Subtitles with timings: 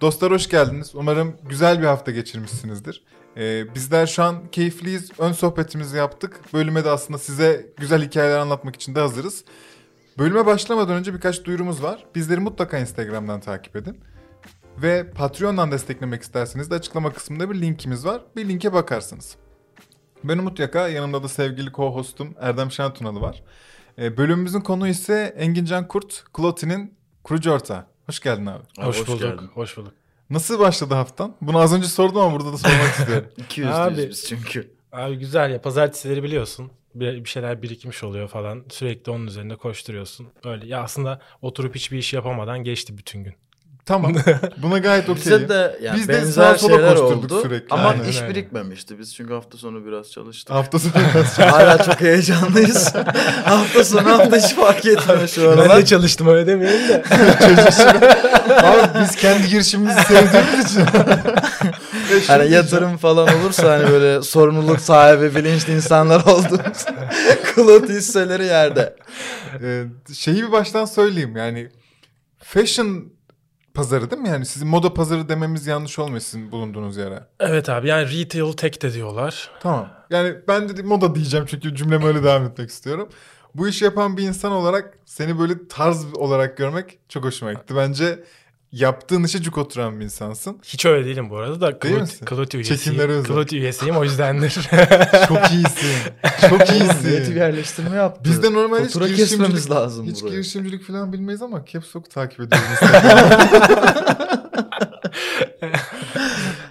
[0.00, 0.94] Dostlar hoş geldiniz.
[0.94, 3.02] Umarım güzel bir hafta geçirmişsinizdir.
[3.36, 5.10] Ee, bizler şu an keyifliyiz.
[5.18, 6.40] Ön sohbetimizi yaptık.
[6.52, 9.44] Bölüme de aslında size güzel hikayeler anlatmak için de hazırız.
[10.18, 12.06] Bölüme başlamadan önce birkaç duyurumuz var.
[12.14, 14.00] Bizleri mutlaka Instagram'dan takip edin.
[14.82, 18.22] Ve Patreon'dan desteklemek isterseniz de açıklama kısmında bir linkimiz var.
[18.36, 19.36] Bir linke bakarsınız.
[20.24, 23.42] Ben Umut Yaka, yanımda da sevgili co-hostum Erdem Şentunalı var.
[23.98, 26.94] Ee, bölümümüzün konu ise Engincan Kurt, Kloti'nin
[27.24, 27.95] kurucu ortağı.
[28.06, 28.62] Hoş geldin abi.
[28.78, 29.20] Hoş, hoş bulduk.
[29.20, 29.50] geldin.
[29.54, 29.92] Hoş bulduk.
[30.30, 31.34] Nasıl başladı haftan?
[31.40, 33.28] Bunu az önce sordum ama burada da sormak istiyorum.
[33.36, 34.70] 200 Abi- biz çünkü.
[34.92, 36.70] Abi güzel ya pazartesileri biliyorsun.
[36.94, 38.64] Bir, bir şeyler birikmiş oluyor falan.
[38.68, 40.28] Sürekli onun üzerinde koşturuyorsun.
[40.44, 43.34] Öyle ya aslında oturup hiçbir iş yapamadan geçti bütün gün.
[43.86, 44.14] Tamam.
[44.62, 45.16] Buna gayet okey.
[45.24, 47.42] Bize de yani Biz de benzer sağa sola şeyler koşturduk oldu.
[47.42, 47.66] sürekli.
[47.74, 48.98] Ama Aynen iş birikmemişti.
[48.98, 50.54] Biz çünkü hafta sonu biraz çalıştık.
[50.54, 50.92] Hafta sonu
[51.52, 52.94] Hala çok heyecanlıyız.
[53.44, 55.76] hafta sonu hafta hiç fark etmiyor şu Ben aralar.
[55.78, 57.02] de çalıştım öyle demeyelim de.
[58.62, 60.84] Abi biz kendi girişimimizi sevdiğimiz için.
[62.26, 66.84] Hani yatırım falan olursa hani böyle sorumluluk sahibi bilinçli insanlar olduğumuz
[67.54, 68.96] kulot hisseleri yerde.
[69.62, 71.68] Ee, şeyi bir baştan söyleyeyim yani
[72.38, 73.15] fashion
[73.76, 74.28] pazarı değil mi?
[74.28, 77.22] Yani sizin moda pazarı dememiz yanlış olmuyor sizin bulunduğunuz yere.
[77.40, 79.50] evet abi yani retail tech de diyorlar.
[79.60, 79.88] Tamam.
[80.10, 83.08] Yani ben de moda diyeceğim çünkü cümleme öyle devam etmek istiyorum.
[83.54, 87.76] Bu işi yapan bir insan olarak seni böyle tarz olarak görmek çok hoşuma gitti.
[87.76, 88.24] Bence
[88.72, 90.60] yaptığın işe cuk oturan bir insansın.
[90.64, 91.78] Hiç öyle değilim bu arada da
[92.76, 93.34] Çekimlere üyesiyim.
[93.36, 94.50] Klot üyesiyim o yüzdendir.
[95.28, 95.96] Çok iyisin.
[96.50, 97.36] Çok iyisin.
[97.36, 98.20] yerleştirme yaptı.
[98.24, 100.30] Biz de normal hiç Fatura girişimcilik, kesmemiz lazım hiç buraya.
[100.30, 102.78] girişimcilik falan bilmeyiz ama Caps Lock takip ediyoruz.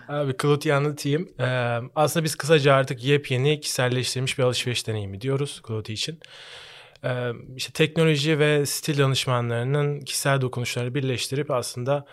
[0.10, 1.30] Abi Klot'u anlatayım.
[1.40, 6.20] Ee, aslında biz kısaca artık yepyeni kişiselleştirilmiş bir alışveriş deneyimi diyoruz Klot için.
[7.56, 12.06] İşte teknoloji ve stil danışmanlarının kişisel dokunuşları birleştirip aslında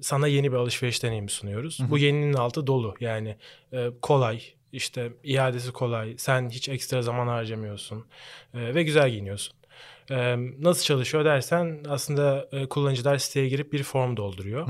[0.00, 1.78] sana yeni bir alışveriş deneyimi sunuyoruz.
[1.90, 2.94] Bu yeninin altı dolu.
[3.00, 3.36] Yani
[4.02, 4.42] kolay,
[4.72, 8.06] işte iadesi kolay, sen hiç ekstra zaman harcamıyorsun
[8.54, 9.54] e, ve güzel giyiniyorsun.
[10.10, 14.68] E, nasıl çalışıyor dersen aslında e, kullanıcılar siteye girip bir form dolduruyor.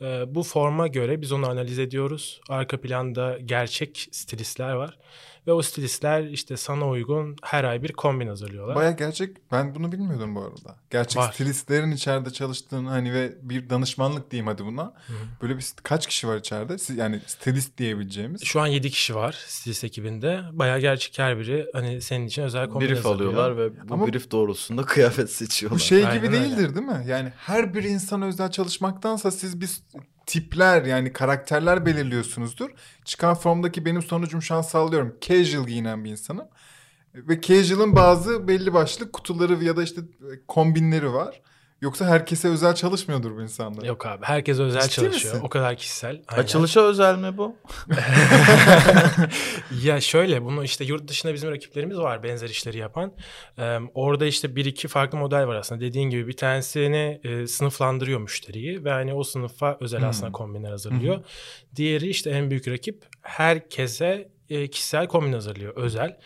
[0.00, 2.40] E, bu forma göre biz onu analiz ediyoruz.
[2.48, 4.98] Arka planda gerçek stilistler var.
[5.46, 8.76] Ve o stilistler işte sana uygun her ay bir kombin hazırlıyorlar.
[8.76, 9.36] Baya gerçek.
[9.52, 10.76] Ben bunu bilmiyordum bu arada.
[10.90, 11.32] Gerçek Var.
[11.32, 14.94] stilistlerin içeride çalıştığını hani ve bir danışmanlık diyeyim hadi buna.
[15.42, 16.78] Böyle bir kaç kişi var içeride?
[16.78, 18.44] Siz- Yani stilist diyebileceğimiz.
[18.44, 20.40] Şu an 7 kişi var stilist ekibinde.
[20.52, 23.32] Bayağı gerçek her biri hani senin için özel kombin Brief hazırlıyor.
[23.34, 25.80] alıyorlar ve bu Ama- brief doğrultusunda kıyafet seçiyorlar.
[25.80, 26.40] Bu şey Aynen gibi öyle.
[26.44, 27.04] değildir değil mi?
[27.06, 29.70] Yani her bir insan özel çalışmaktansa siz bir
[30.30, 32.70] tipler yani karakterler belirliyorsunuzdur.
[33.04, 35.16] Çıkan formdaki benim sonucum şu an sallıyorum.
[35.20, 36.48] Casual giyinen bir insanım.
[37.14, 40.00] Ve casual'ın bazı belli başlı kutuları ya da işte
[40.48, 41.40] kombinleri var.
[41.80, 43.82] Yoksa herkese özel çalışmıyordur bu insanlar.
[43.84, 45.34] Yok abi herkes özel Ciddi çalışıyor.
[45.34, 45.46] misin?
[45.46, 46.22] O kadar kişisel.
[46.28, 46.42] Aynen.
[46.42, 47.56] Açılışa özel mi bu?
[49.82, 53.12] ya şöyle bunu işte yurt dışında bizim rakiplerimiz var benzer işleri yapan.
[53.58, 55.80] Ee, orada işte bir iki farklı model var aslında.
[55.80, 60.08] Dediğin gibi bir tanesini e, sınıflandırıyor müşteriyi ve hani o sınıfa özel Hmm.
[60.08, 61.24] aslında kombinler hazırlıyor.
[61.76, 66.18] Diğeri işte en büyük rakip herkese e, kişisel kombin hazırlıyor özel.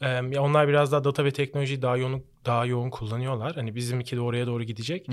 [0.00, 3.54] Ee, ya onlar biraz daha data ve teknolojiyi daha yoğun daha yoğun kullanıyorlar.
[3.54, 5.06] Hani bizimki de oraya doğru gidecek.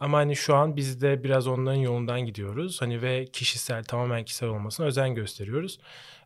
[0.00, 2.82] Ama hani şu an biz de biraz onların yolundan gidiyoruz.
[2.82, 5.78] Hani ve kişisel tamamen kişisel olmasına özen gösteriyoruz.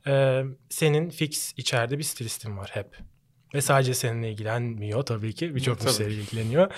[0.07, 2.99] Ee, senin fix içeride bir stilistin var hep.
[3.55, 5.55] Ve sadece seninle ilgilenmiyor tabii ki.
[5.55, 5.89] Birçok Tabii.
[5.89, 6.73] müşteri ilgileniyor.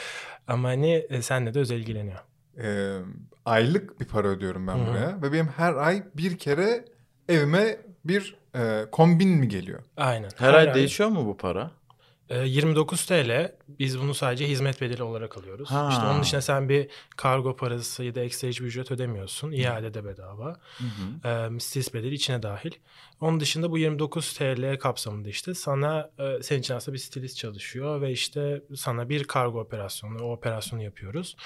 [0.46, 2.18] Ama hani e, senle de özel ilgileniyor.
[2.62, 2.98] Ee,
[3.44, 4.86] aylık bir para ödüyorum ben Hı hı.
[4.86, 5.22] buraya.
[5.22, 6.84] Ve benim her ay bir kere
[7.28, 9.82] evime bir e, kombin mi geliyor?
[9.96, 10.30] Aynen.
[10.36, 11.70] Her, ay değişiyor mu bu para?
[12.32, 15.70] Ee, 29 TL biz bunu sadece hizmet bedeli olarak alıyoruz.
[15.70, 15.88] Ha.
[15.92, 19.52] İşte onun dışında sen bir kargo parası ya da ekstra hiçbir ücret ödemiyorsun.
[19.52, 20.56] İade de bedava.
[20.78, 20.84] Hı
[21.28, 21.56] hı.
[21.56, 22.70] e, stilist bedeli içine dahil.
[23.20, 28.00] Onun dışında bu 29 TL kapsamında işte sana e, senin için aslında bir stilist çalışıyor
[28.00, 31.36] ve işte sana bir kargo operasyonu, o operasyonu yapıyoruz.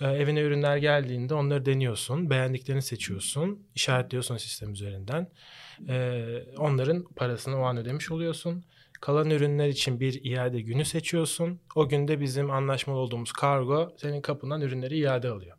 [0.00, 5.28] E, evine ürünler geldiğinde onları deniyorsun, beğendiklerini seçiyorsun, işaretliyorsun sistem üzerinden.
[5.88, 6.24] E,
[6.58, 8.64] onların parasını o an ödemiş oluyorsun.
[9.00, 11.60] Kalan ürünler için bir iade günü seçiyorsun.
[11.74, 15.56] O günde bizim anlaşmalı olduğumuz kargo senin kapından ürünleri iade alıyor.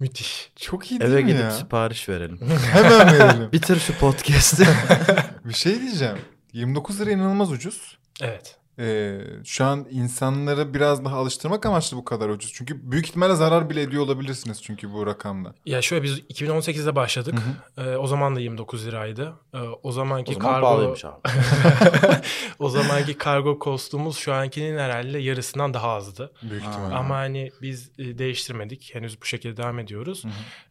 [0.00, 0.50] Müthiş.
[0.56, 1.50] Çok iyi değil Eve mi gidip ya?
[1.50, 2.40] sipariş verelim.
[2.72, 3.52] Hemen verelim.
[3.52, 4.66] Bitir şu podcast'i.
[5.44, 6.18] bir şey diyeceğim.
[6.52, 7.98] 29 lira inanılmaz ucuz.
[8.22, 8.56] Evet.
[8.78, 12.52] Ee, şu an insanları biraz daha alıştırmak amaçlı bu kadar ucuz.
[12.54, 15.54] Çünkü büyük ihtimalle zarar bile ediyor olabilirsiniz çünkü bu rakamla.
[15.66, 17.34] Ya şöyle biz 2018'de başladık.
[17.78, 19.32] Ee, o zaman da 29 liraydı.
[19.54, 21.20] Ee, o zamanki o zaman kargo pahalıymış abi.
[22.58, 26.32] o zamanki kargo kostumuz şu ankinin herhalde yarısından daha azdı.
[26.42, 26.94] Büyük ihtimalle.
[26.94, 28.94] Ama hani biz e, değiştirmedik.
[28.94, 30.24] Henüz bu şekilde devam ediyoruz.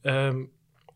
[0.05, 0.31] Ee,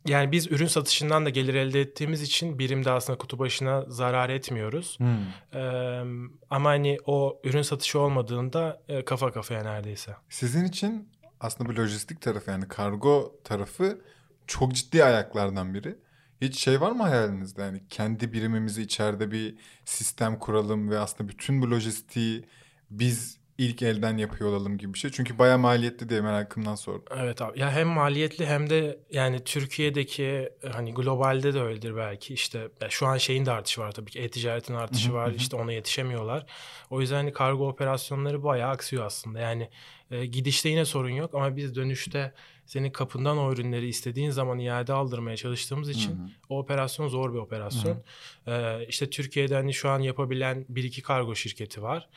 [0.05, 4.99] yani biz ürün satışından da gelir elde ettiğimiz için birimde aslında kutu başına zarar etmiyoruz.
[4.99, 5.17] Hmm.
[5.53, 6.03] Ee,
[6.49, 10.15] ama hani o ürün satışı olmadığında e, kafa kafaya neredeyse.
[10.29, 11.09] Sizin için
[11.39, 14.01] aslında bu lojistik tarafı yani kargo tarafı
[14.47, 15.95] çok ciddi ayaklardan biri.
[16.41, 19.55] Hiç şey var mı hayalinizde yani kendi birimimizi içeride bir
[19.85, 22.45] sistem kuralım ve aslında bütün bu lojistiği
[22.89, 25.11] biz ilk elden yapıyor olalım gibi bir şey.
[25.11, 27.17] Çünkü bayağı maliyetli diye merakımdan sordum.
[27.17, 27.59] Evet abi.
[27.59, 32.33] Ya hem maliyetli hem de yani Türkiye'deki hani globalde de öyledir belki.
[32.33, 34.19] İşte şu an şeyin de artışı var tabii ki.
[34.19, 35.31] E-ticaretin artışı var.
[35.31, 36.45] İşte ona yetişemiyorlar.
[36.89, 39.39] O yüzden hani kargo operasyonları bayağı aksıyor aslında.
[39.39, 39.69] Yani
[40.11, 42.33] e, gidişte yine sorun yok ama biz dönüşte
[42.65, 46.11] senin kapından o ürünleri istediğin zaman iade aldırmaya çalıştığımız için
[46.49, 48.03] o operasyon zor bir operasyon.
[48.47, 52.09] E, işte Türkiye'de hani şu an yapabilen bir iki kargo şirketi var.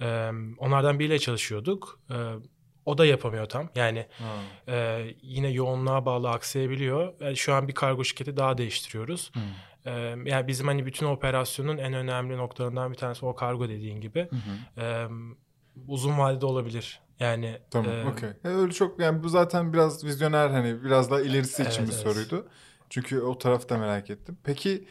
[0.00, 2.00] E, onlardan biriyle çalışıyorduk.
[2.10, 2.16] E,
[2.84, 3.68] o da yapamıyor tam.
[3.74, 4.06] Yani
[4.68, 7.14] e, yine yoğunluğa bağlı aksayabiliyor.
[7.20, 9.32] Yani şu an bir kargo şirketi daha değiştiriyoruz.
[9.84, 9.90] E,
[10.24, 14.28] yani bizim hani bütün operasyonun en önemli noktalarından bir tanesi o kargo dediğin gibi.
[14.78, 15.06] E,
[15.88, 17.00] uzun vadede olabilir.
[17.20, 18.28] Yani Tamam, e, okey.
[18.44, 21.94] E, öyle çok yani bu zaten biraz vizyoner hani biraz daha ilerisi için Evet, bir
[21.94, 22.02] evet.
[22.02, 22.48] soruydu.
[22.90, 24.38] Çünkü o tarafta merak ettim.
[24.44, 24.88] Peki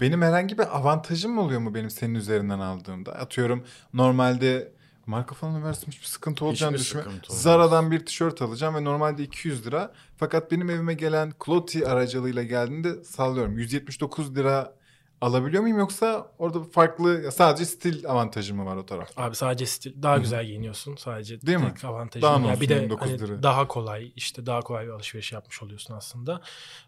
[0.00, 3.12] benim herhangi bir avantajım oluyor mu benim senin üzerinden aldığımda?
[3.12, 3.64] Atıyorum
[3.94, 4.72] normalde
[5.06, 7.20] marka falan versem hiçbir sıkıntı olacağını düşünmüyorum.
[7.28, 9.92] Zara'dan bir tişört alacağım ve normalde 200 lira.
[10.16, 14.74] Fakat benim evime gelen Cloti aracılığıyla geldiğinde sallıyorum 179 lira
[15.22, 19.10] alabiliyor muyum yoksa orada farklı sadece stil avantajı mı var o taraf?
[19.16, 21.40] Abi sadece stil daha güzel giyiniyorsun sadece.
[21.40, 21.72] Değil mi?
[21.74, 22.22] tek avantajı.
[22.22, 23.42] Daha ya bir de 29 hani lira?
[23.42, 26.40] daha kolay işte daha kolay bir alışveriş yapmış oluyorsun aslında.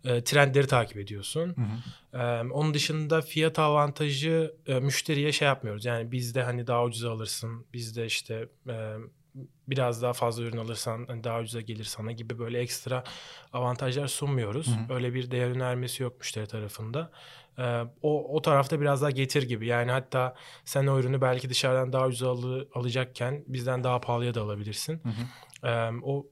[0.04, 1.56] E, trendleri takip ediyorsun.
[2.12, 5.84] E, onun dışında fiyat avantajı e, müşteriye şey yapmıyoruz.
[5.84, 7.66] Yani bizde hani daha ucuza alırsın.
[7.72, 8.94] Bizde işte e,
[9.68, 13.04] biraz daha fazla ürün alırsan hani daha ucuza gelir sana gibi böyle ekstra
[13.52, 14.66] avantajlar sunmuyoruz.
[14.90, 17.10] Öyle bir değer önermesi yok müşteri tarafında.
[17.58, 19.66] Ee, o, o tarafta biraz daha getir gibi.
[19.66, 20.34] Yani hatta
[20.64, 25.02] sen o ürünü belki dışarıdan daha ucuza alı- alacakken bizden daha pahalıya da alabilirsin.
[25.64, 26.26] Ee, o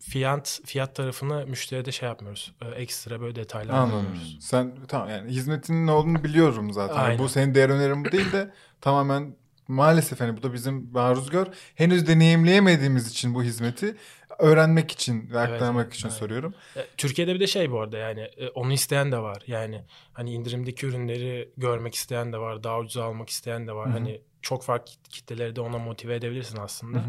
[0.00, 2.54] fiyat fiyat tarafını müşteride şey yapmıyoruz.
[2.62, 4.38] Ee, ekstra böyle detaylı anlamıyoruz.
[4.40, 6.96] Sen tamam yani hizmetinin ne olduğunu biliyorum zaten.
[7.02, 7.18] Aynen.
[7.18, 9.36] Bu senin değer önerin bu değil de tamamen
[9.68, 11.46] maalesef hani bu da bizim maruz gör.
[11.74, 13.96] Henüz deneyimleyemediğimiz için bu hizmeti
[14.38, 16.18] öğrenmek için ve Evet, aktarmak evet, için aynen.
[16.18, 16.54] soruyorum.
[16.76, 19.42] E, Türkiye'de bir de şey bu arada yani e, onu isteyen de var.
[19.46, 22.64] Yani hani indirimdeki ürünleri görmek isteyen de var.
[22.64, 23.86] Daha ucuza almak isteyen de var.
[23.86, 23.92] Hı hı.
[23.94, 27.04] Hani çok farklı kitleleri de ona motive edebilirsin aslında.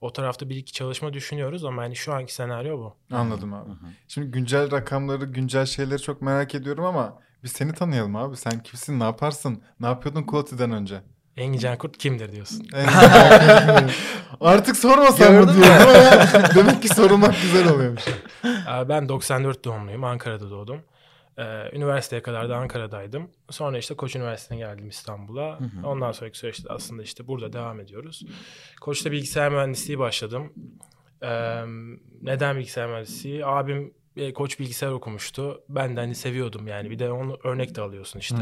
[0.00, 2.96] O tarafta bir iki çalışma düşünüyoruz ama hani şu anki senaryo bu.
[3.16, 3.70] Anladım abi.
[4.08, 8.36] Şimdi güncel rakamları, güncel şeyleri çok merak ediyorum ama biz seni tanıyalım abi.
[8.36, 9.62] Sen kimsin, ne yaparsın?
[9.80, 11.00] Ne yapıyordun Kloti'den önce?
[11.40, 12.66] Engin Cankurt kimdir diyorsun.
[14.40, 18.02] Artık sormasam mı diyorum ama demek ki sorulmak güzel oluyormuş.
[18.88, 20.04] Ben 94 doğumluyum.
[20.04, 20.80] Ankara'da doğdum.
[21.38, 21.42] Ee,
[21.76, 23.30] Üniversiteye kadar da Ankara'daydım.
[23.50, 25.58] Sonra işte Koç Üniversitesi'ne geldim İstanbul'a.
[25.84, 28.22] Ondan sonraki süreçte aslında işte burada devam ediyoruz.
[28.80, 30.52] Koç'ta bilgisayar mühendisliği başladım.
[31.22, 31.62] Ee,
[32.22, 33.46] neden bilgisayar mühendisliği?
[33.46, 35.62] Abim e, Koç bilgisayar okumuştu.
[35.68, 36.90] Ben de hani seviyordum yani.
[36.90, 38.36] Bir de onu örnek de alıyorsun işte.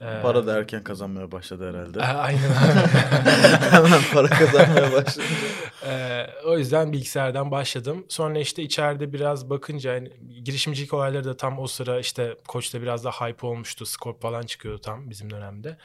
[0.00, 2.02] Ee, Para da erken kazanmaya başladı herhalde.
[2.02, 2.38] Aynen.
[3.70, 5.36] Hemen para kazanmaya başlayınca.
[5.86, 8.06] Ee, o yüzden bilgisayardan başladım.
[8.08, 10.10] Sonra işte içeride biraz bakınca yani
[10.44, 13.86] girişimcilik olayları da tam o sıra işte Koç'ta biraz daha hype olmuştu.
[13.86, 15.78] Scope falan çıkıyordu tam bizim dönemde.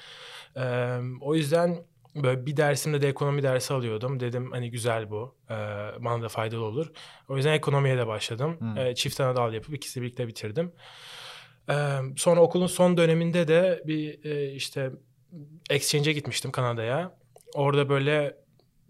[0.56, 1.78] Ee, o yüzden
[2.24, 4.20] böyle bir dersimde de ekonomi dersi alıyordum.
[4.20, 5.36] Dedim hani güzel bu.
[5.50, 5.54] Ee,
[6.00, 6.92] bana da faydalı olur.
[7.30, 8.78] O yüzden ekonomiye de başladım.
[8.78, 10.72] Ee, çift ana dal yapıp ikisi birlikte bitirdim.
[11.70, 11.74] Ee,
[12.18, 14.92] sonra okulun son döneminde de bir e, işte
[15.70, 17.18] exchange'e gitmiştim Kanada'ya.
[17.54, 18.38] Orada böyle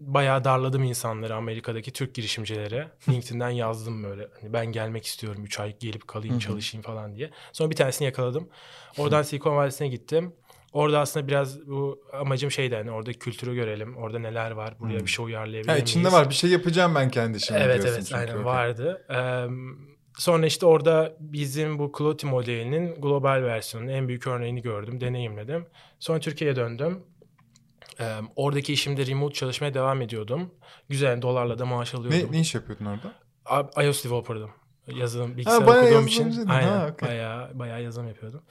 [0.00, 2.88] bayağı darladım insanları Amerika'daki Türk girişimcileri.
[3.08, 4.28] LinkedIn'den yazdım böyle.
[4.40, 7.30] Hani ben gelmek istiyorum 3 ay gelip kalayım çalışayım falan diye.
[7.52, 8.48] Sonra bir tanesini yakaladım.
[8.98, 10.32] Oradan Silikon Vadisi'ne gittim.
[10.72, 13.96] Orada aslında biraz bu amacım şeydi hani orada kültürü görelim.
[13.96, 14.74] Orada neler var.
[14.80, 15.88] Buraya bir şey uyarlayabilir miyiz?
[15.88, 18.14] içinde var bir şey yapacağım ben kendi işimde Evet evet çünkü.
[18.20, 19.06] aynen vardı.
[19.10, 19.46] Ee,
[20.18, 25.66] sonra işte orada bizim bu Cloti modelinin global versiyonunun en büyük örneğini gördüm, deneyimledim.
[25.98, 27.02] Sonra Türkiye'ye döndüm.
[28.00, 28.04] Ee,
[28.36, 30.54] oradaki işimde remote çalışmaya devam ediyordum.
[30.88, 32.32] Güzel dolarla da maaş alıyordum.
[32.32, 33.14] Ne, ne iş yapıyordun orada?
[33.84, 34.50] İOS developer'dım.
[34.94, 36.24] Yazılım, bilgisayar bayağı okuduğum için.
[36.24, 36.48] yazılımcıydın.
[36.50, 37.08] Aynen, Ha, okey.
[37.08, 38.42] bayağı, bayağı yazılım yapıyordum.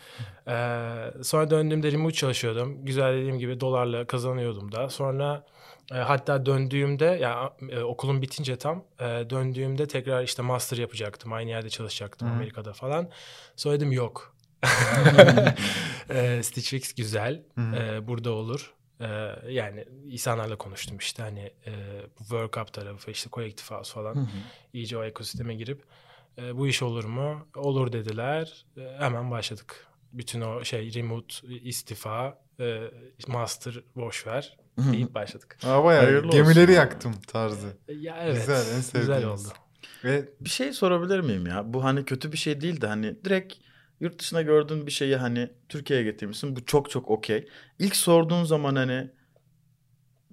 [0.48, 2.86] Ee, sonra döndüğümde remote çalışıyordum.
[2.86, 4.90] Güzel dediğim gibi dolarla kazanıyordum da.
[4.90, 5.46] Sonra
[5.92, 11.34] e, hatta döndüğümde, ya e, okulum bitince tam e, döndüğümde tekrar işte master yapacaktım.
[11.34, 13.10] Aynı yerde çalışacaktım Amerika'da falan.
[13.56, 14.36] Sonra dedim yok.
[16.10, 17.44] e, Stitch Fix güzel.
[17.58, 18.74] E, burada olur.
[19.02, 19.08] E,
[19.50, 21.72] yani insanlarla konuştum işte hani e,
[22.18, 24.30] Work Up tarafı işte Collective House falan.
[24.74, 25.84] İyice o ekosisteme girip
[26.38, 27.48] E, bu iş olur mu?
[27.56, 28.66] Olur dediler.
[28.78, 29.88] E, hemen başladık.
[30.14, 32.80] Bütün o şey remote istifa, e,
[33.28, 35.58] master boş ver deyip başladık.
[35.64, 36.74] Aa, bayağı Hayırlı gemileri olsun.
[36.74, 37.68] yaktım tarzı.
[37.88, 38.36] Ya evet.
[38.36, 39.46] Güzel, en Güzel sevdiğimiz.
[39.46, 39.54] oldu.
[40.04, 41.74] Ve Bir şey sorabilir miyim ya?
[41.74, 43.54] Bu hani kötü bir şey değil de hani direkt
[44.00, 46.56] yurt dışına gördüğün bir şeyi hani Türkiye'ye getirmişsin.
[46.56, 47.48] Bu çok çok okey.
[47.80, 49.12] İlk sorduğun zaman hani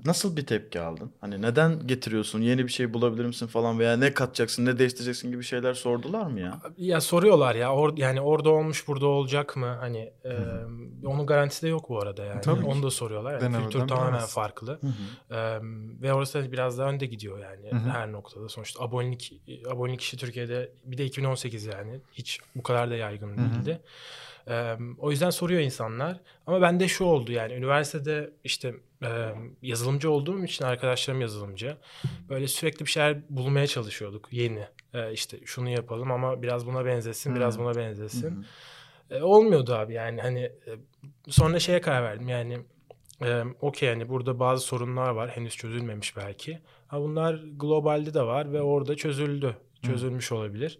[0.04, 1.12] nasıl bir tepki aldın?
[1.20, 2.40] Hani neden getiriyorsun?
[2.40, 6.40] Yeni bir şey bulabilir misin falan veya ne katacaksın, ne değiştireceksin gibi şeyler sordular mı
[6.40, 6.60] ya?
[6.76, 9.76] Ya soruyorlar ya or, yani orada olmuş burada olacak mı?
[9.80, 10.32] Hani e,
[11.06, 12.40] onun garantisi de yok bu arada yani.
[12.40, 12.66] Tabii ki.
[12.66, 13.32] Onu da soruyorlar.
[13.32, 14.34] Yani Denemeden kültür tamamen bilemezsin.
[14.34, 14.80] farklı.
[15.30, 15.36] E,
[16.02, 17.90] ve orası biraz daha önde gidiyor yani Hı hı.
[17.90, 18.48] her noktada.
[18.48, 23.36] Sonuçta abonelik abonelik işi Türkiye'de bir de 2018 yani hiç bu kadar da yaygın hı.
[23.38, 23.80] değildi.
[24.48, 26.20] E, o yüzden soruyor insanlar.
[26.46, 29.08] Ama bende şu oldu yani üniversitede işte e,
[29.62, 31.76] yazılımcı olduğum için arkadaşlarım yazılımcı.
[32.28, 34.64] Böyle sürekli bir şeyler bulmaya çalışıyorduk yeni.
[34.94, 37.64] E, işte şunu yapalım ama biraz buna benzesin, biraz Hmm.
[37.64, 38.46] buna benzesin.
[39.10, 40.70] E, olmuyordu abi yani hani e,
[41.28, 42.58] sonra şeye karar verdim yani
[43.24, 46.58] e, okey yani burada bazı sorunlar var henüz çözülmemiş belki.
[46.86, 49.56] Ha bunlar globalde de var ve orada çözüldü.
[49.82, 50.78] Çözülmüş olabilir.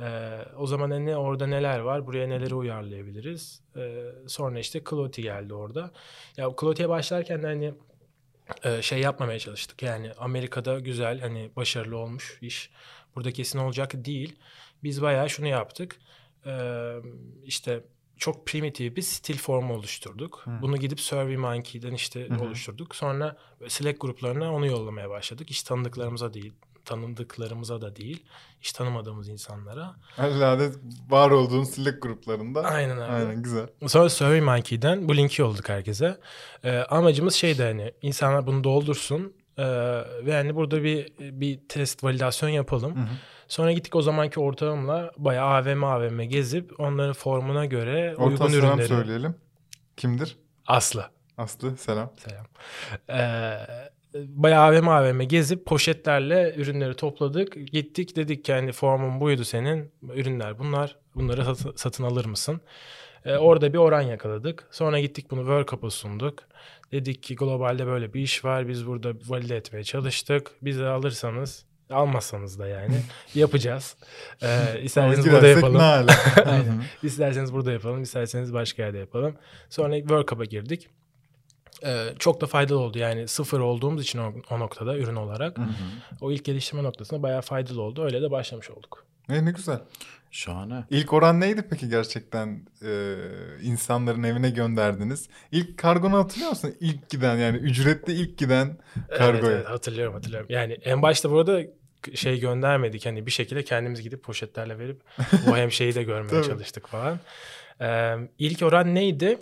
[0.00, 2.06] E, o zaman hani orada neler var?
[2.06, 3.62] Buraya neleri uyarlayabiliriz?
[3.76, 5.90] E, sonra işte Cloti geldi orada.
[6.36, 7.74] Ya Cloti'ye başlarken de hani
[8.64, 9.82] e, şey yapmamaya çalıştık.
[9.82, 12.70] Yani Amerika'da güzel hani başarılı olmuş iş.
[13.16, 14.36] Burada kesin olacak değil.
[14.82, 15.96] Biz bayağı şunu yaptık.
[16.46, 16.92] Ee,
[17.44, 17.84] işte
[18.16, 20.42] çok primitif bir stil formu oluşturduk.
[20.44, 20.50] Hı.
[20.62, 22.44] Bunu gidip SurveyMonkey'den işte hı.
[22.44, 22.96] oluşturduk.
[22.96, 23.36] Sonra
[23.68, 25.50] Slack gruplarına onu yollamaya başladık.
[25.50, 26.52] Hiç tanıdıklarımıza değil,
[26.90, 28.24] tanıdıklarımıza da değil,
[28.60, 29.94] hiç tanımadığımız insanlara.
[30.16, 30.70] herhalde
[31.08, 32.60] var olduğun Slack gruplarında.
[32.60, 33.12] Aynen abi.
[33.12, 33.66] Aynen güzel.
[33.86, 36.18] Sonra SurveyMonkey'den bu linki yolladık herkese.
[36.64, 39.64] Ee, amacımız şeydi hani insanlar bunu doldursun ee,
[40.26, 42.96] ve hani burada bir bir test validasyon yapalım.
[42.96, 43.08] Hı hı.
[43.48, 48.68] Sonra gittik o zamanki ortağımla bayağı AVM AVM gezip onların formuna göre Orta uygun selam
[48.68, 48.88] ürünleri.
[48.88, 49.34] söyleyelim.
[49.96, 50.36] Kimdir?
[50.66, 51.10] Aslı.
[51.38, 52.10] Aslı selam.
[52.16, 52.46] Selam.
[53.10, 53.56] Ee,
[54.14, 57.72] bayağı AVM AVM gezip poşetlerle ürünleri topladık.
[57.72, 59.92] Gittik dedik ki hani formun buydu senin.
[60.14, 60.96] Ürünler bunlar.
[61.14, 62.60] Bunları satın, satın alır mısın?
[63.24, 64.68] Ee, orada bir oran yakaladık.
[64.70, 66.38] Sonra gittik bunu World Cup'a sunduk.
[66.92, 68.68] Dedik ki globalde böyle bir iş var.
[68.68, 70.50] Biz burada valide etmeye çalıştık.
[70.62, 72.94] Bizi alırsanız almazsanız da yani
[73.34, 73.96] yapacağız.
[74.42, 76.06] Ee, isterseniz burada yapalım.
[77.02, 79.34] İsterseniz burada yapalım, isterseniz başka yerde yapalım.
[79.70, 80.88] Sonra World Cup'a girdik.
[81.84, 82.98] Ee, çok da faydalı oldu.
[82.98, 85.56] Yani sıfır olduğumuz için o, o noktada ürün olarak.
[86.20, 88.04] O ilk geliştirme noktasında bayağı faydalı oldu.
[88.04, 89.04] Öyle de başlamış olduk.
[89.28, 89.78] ne, ne güzel.
[90.32, 90.84] Şahane.
[90.90, 93.14] İlk oran neydi peki gerçekten e,
[93.62, 95.28] insanların evine gönderdiniz?
[95.52, 96.74] İlk kargonu hatırlıyor musun?
[96.80, 99.52] İlk giden yani ücretli ilk giden kargoya.
[99.52, 100.46] Evet, evet, hatırlıyorum hatırlıyorum.
[100.50, 101.60] Yani en başta burada
[102.14, 103.06] şey göndermedik.
[103.06, 105.00] Hani bir şekilde kendimiz gidip poşetlerle verip
[105.46, 107.18] bu hem şeyi de görmeye çalıştık falan.
[107.80, 109.38] Ee, ilk oran neydi?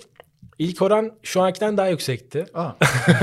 [0.59, 2.47] İlk oran şu ankiden daha yüksekti.
[2.55, 2.73] Aa.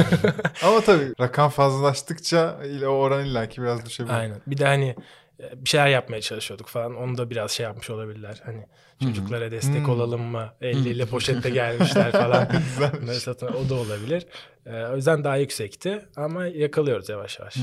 [0.63, 4.13] Ama tabii rakam fazlalaştıkça o oran illaki biraz düşebilir.
[4.13, 4.37] Aynen.
[4.47, 4.95] Bir de hani
[5.39, 6.95] e, bir şeyler yapmaya çalışıyorduk falan.
[6.95, 8.41] Onu da biraz şey yapmış olabilirler.
[8.45, 8.65] Hani
[9.03, 9.91] çocuklara destek Hı.
[9.91, 10.49] olalım mı?
[10.61, 12.47] Elleriyle poşette gelmişler falan.
[13.13, 14.25] Satın- o da olabilir.
[14.65, 16.05] Ee, o yüzden daha yüksekti.
[16.15, 17.57] Ama yakalıyoruz yavaş yavaş.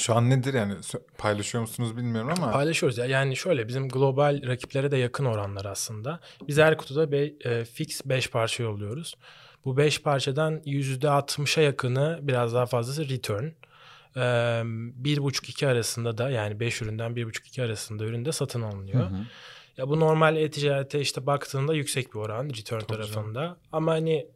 [0.00, 0.74] Şu an nedir yani
[1.18, 2.52] paylaşıyor musunuz bilmiyorum ama.
[2.52, 3.06] Paylaşıyoruz ya.
[3.06, 6.20] Yani şöyle bizim global rakiplere de yakın oranlar aslında.
[6.48, 9.14] Biz her kutuda be, e, fix 5 parça yolluyoruz.
[9.64, 13.44] Bu 5 parçadan %60'a yakını biraz daha fazlası return.
[14.16, 19.10] Ee, 1,5-2 arasında da yani 5 üründen 1,5-2 arasında üründe satın alınıyor.
[19.76, 23.56] Ya bu normal e-ticarete işte baktığında yüksek bir oran return tarafında.
[23.72, 24.26] Ama hani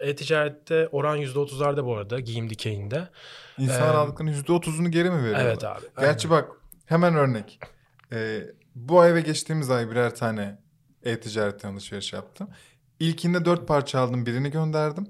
[0.00, 3.08] e-ticarette oran %30'larda bu arada giyim dikeyinde.
[3.58, 5.44] İnsanlar Ee, aldıklarının %30'unu geri mi veriyorlar?
[5.44, 5.80] Evet abi.
[6.00, 6.48] Gerçi bak
[6.86, 7.60] hemen örnek.
[8.12, 8.40] Ee,
[8.74, 10.58] bu ay ve geçtiğimiz ay birer tane
[11.02, 12.48] e-ticaretten alışveriş yaptım.
[13.00, 15.06] İlkinde dört parça aldım birini gönderdim.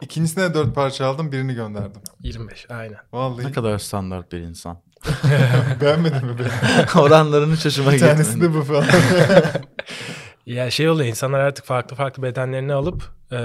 [0.00, 2.00] İkincisine de dört parça aldım birini gönderdim.
[2.20, 2.98] 25 aynen.
[3.12, 4.82] Vallahi Ne kadar standart bir insan.
[5.80, 6.48] beğenmedin mi beni?
[7.02, 8.52] Oranların şaşıma Bir tanesi gitmedi.
[8.52, 8.84] de bu falan.
[10.46, 13.36] Ya şey oluyor insanlar artık farklı farklı bedenlerini alıp e,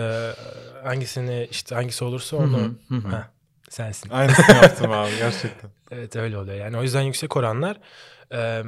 [0.84, 3.08] hangisini işte hangisi olursa onu hı hı.
[3.16, 3.24] Heh,
[3.70, 4.10] sensin.
[4.10, 5.70] Aynısını yaptım abi gerçekten.
[5.92, 7.80] Evet öyle oluyor yani o yüzden yüksek oranlar
[8.34, 8.64] e,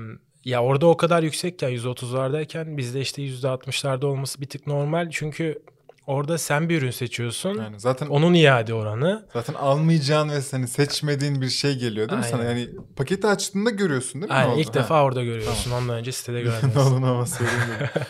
[0.46, 5.62] ya orada o kadar yüksekken %30'lardayken bizde işte %60'larda olması bir tık normal çünkü
[6.08, 11.42] orada sen bir ürün seçiyorsun Yani zaten onun iade oranı zaten almayacağın ve seni seçmediğin
[11.42, 12.42] bir şey geliyor değil mi sana?
[12.42, 12.50] Aynen.
[12.58, 14.38] Yani paketi açtığında görüyorsun değil mi?
[14.38, 14.74] ne Aynen, ilk Ha.
[14.74, 16.92] defa orada görüyorsun ondan önce sitede ne göremiyorsun.
[16.92, 17.90] olduğunu ama söyleyeyim.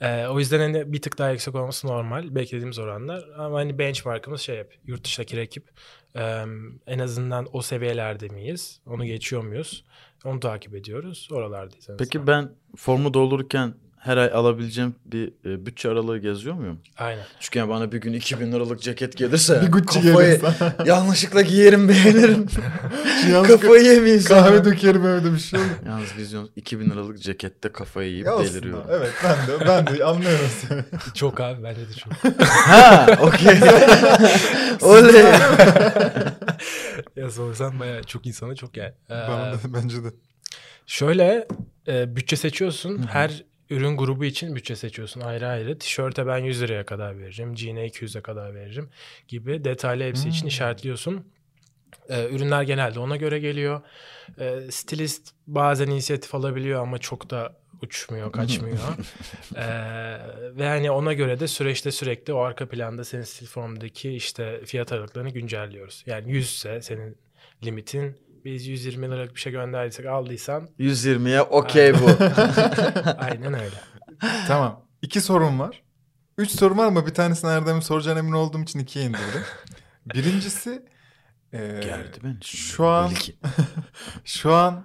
[0.00, 2.34] Ee, o yüzden hani bir tık daha yüksek olması normal.
[2.34, 3.24] Beklediğimiz oranlar.
[3.38, 5.70] Ama hani benchmarkımız şey hep yurt dışındaki rakip.
[6.16, 6.44] Ee,
[6.86, 8.80] en azından o seviyelerde miyiz?
[8.86, 9.84] Onu geçiyor muyuz?
[10.24, 11.28] Onu takip ediyoruz.
[11.32, 11.86] Oralardayız.
[11.98, 13.74] Peki ben formu doldururken
[14.06, 16.80] her ay alabileceğim bir e, bütçe aralığı geziyor muyum?
[16.96, 17.24] Aynen.
[17.40, 20.72] Çünkü yani bana bir gün 2000 liralık ceket gelirse Bir Gucci kafayı gelirse.
[20.84, 22.46] yanlışlıkla giyerim beğenirim.
[23.46, 24.40] Kafayı yemeyeyim sonra.
[24.40, 25.68] Kahve dökerim evde bir şey olur.
[25.86, 28.86] Yalnız vizyon 2000 liralık cekette kafayı yiyip Ya aslında, deliriyorum.
[28.90, 30.84] Evet ben de ben de anlıyorum seni.
[31.14, 32.12] çok abi bence de çok.
[32.40, 33.58] Ha okey.
[34.82, 35.24] Oley.
[37.16, 38.92] ya sorsan bayağı çok insana çok yani.
[39.10, 40.08] Ee, Bana da, bence de.
[40.86, 41.48] Şöyle
[41.88, 43.06] e, bütçe seçiyorsun.
[43.06, 45.78] Her ürün grubu için bütçe seçiyorsun ayrı ayrı.
[45.78, 47.56] Tişörte ben 100 liraya kadar veririm.
[47.56, 48.88] Jean'e 200'e kadar veririm
[49.28, 50.48] gibi detaylı hepsi için Hmm.
[50.48, 51.24] işaretliyorsun.
[52.08, 53.80] E, ürünler genelde ona göre geliyor.
[54.38, 58.78] E, stilist bazen inisiyatif alabiliyor ama çok da uçmuyor, kaçmıyor.
[59.56, 59.66] E,
[60.56, 64.92] ve hani ona göre de süreçte sürekli o arka planda senin stil formdaki işte fiyat
[64.92, 66.02] aralıklarını güncelliyoruz.
[66.06, 67.16] Yani 100 ise senin
[67.64, 72.06] limitin biz 120 liralık bir şey gönderdiysek aldıysan 120'ye okey bu.
[73.18, 73.76] aynen öyle.
[74.48, 74.84] Tamam.
[75.02, 75.82] İki sorum var.
[76.38, 79.42] Üç sorum var ama bir tanesini Erdem'in soracağına emin olduğum için ikiye indirdim.
[80.14, 80.86] Birincisi
[81.52, 82.36] e, Gerdi beni.
[82.40, 82.46] şimdi.
[82.46, 83.12] Şu an
[84.24, 84.84] şu an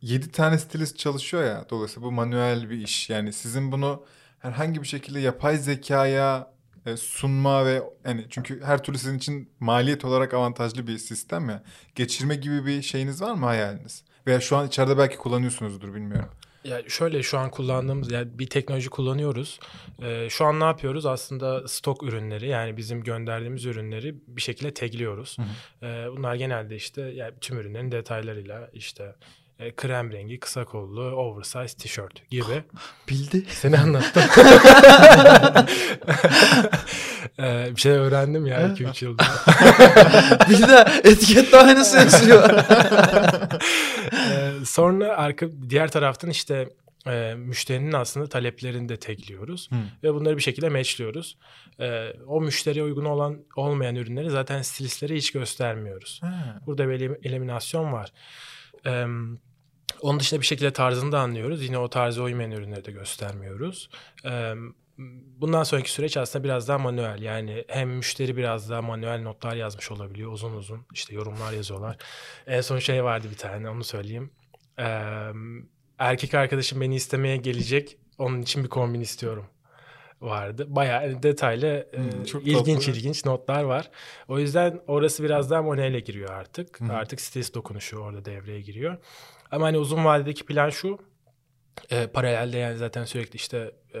[0.00, 1.66] 7 tane stilist çalışıyor ya.
[1.70, 3.10] Dolayısıyla bu manuel bir iş.
[3.10, 4.04] Yani sizin bunu
[4.38, 6.52] herhangi bir şekilde yapay zekaya
[6.96, 11.62] sunma ve yani çünkü her türlü sizin için maliyet olarak avantajlı bir sistem ya.
[11.94, 14.04] Geçirme gibi bir şeyiniz var mı hayaliniz?
[14.26, 16.28] Veya şu an içeride belki kullanıyorsunuzdur bilmiyorum.
[16.64, 19.60] Ya şöyle şu an kullandığımız yani bir teknoloji kullanıyoruz.
[20.02, 21.06] Ee, şu an ne yapıyoruz?
[21.06, 25.36] Aslında stok ürünleri yani bizim gönderdiğimiz ürünleri bir şekilde tagliyoruz.
[25.38, 25.42] Hı
[25.86, 29.14] Ee, bunlar genelde işte yani tüm ürünlerin detaylarıyla işte
[29.64, 32.64] e, krem rengi, kısa kollu, oversize tişört gibi.
[33.08, 33.44] Bildi.
[33.48, 34.22] Seni anlattım.
[37.38, 39.22] Ee, bir şey öğrendim ya 2-3 yılda.
[40.50, 42.50] Bir de etikette aynısı yazıyor.
[44.12, 46.68] Ee, sonra arka diğer taraftan işte
[47.06, 49.76] e, müşterinin aslında taleplerini de tagliyoruz Hı.
[50.02, 51.38] ve bunları bir şekilde matchliyoruz.
[51.80, 56.20] Ee, o müşteriye uygun olan olmayan ürünleri zaten stilistlere hiç göstermiyoruz.
[56.22, 56.60] Ha.
[56.66, 58.12] Burada bir elim- eliminasyon var.
[58.86, 59.06] Ee,
[60.00, 61.62] onun dışında bir şekilde tarzını da anlıyoruz.
[61.64, 63.90] Yine o tarza uymayan ürünleri de göstermiyoruz.
[64.24, 64.54] Ee,
[65.40, 67.22] bundan sonraki süreç aslında biraz daha manuel.
[67.22, 70.86] Yani hem müşteri biraz daha manuel notlar yazmış olabiliyor uzun uzun.
[70.94, 71.96] işte yorumlar yazıyorlar.
[72.46, 74.30] En son şey vardı bir tane onu söyleyeyim.
[74.78, 75.02] Ee,
[75.98, 77.96] erkek arkadaşım beni istemeye gelecek.
[78.18, 79.46] Onun için bir kombin istiyorum
[80.20, 80.66] vardı.
[80.68, 82.98] Bayağı detaylı, Hmm, çok ilginç tatlı.
[82.98, 83.90] ilginç notlar var.
[84.28, 86.80] O yüzden orası biraz daha manuele giriyor artık.
[86.80, 86.92] Hı.
[86.92, 88.96] Artık stilist dokunuşu orada devreye giriyor.
[89.52, 90.98] Ama hani uzun vadedeki plan şu.
[91.90, 94.00] E, paralelde yani zaten sürekli işte e,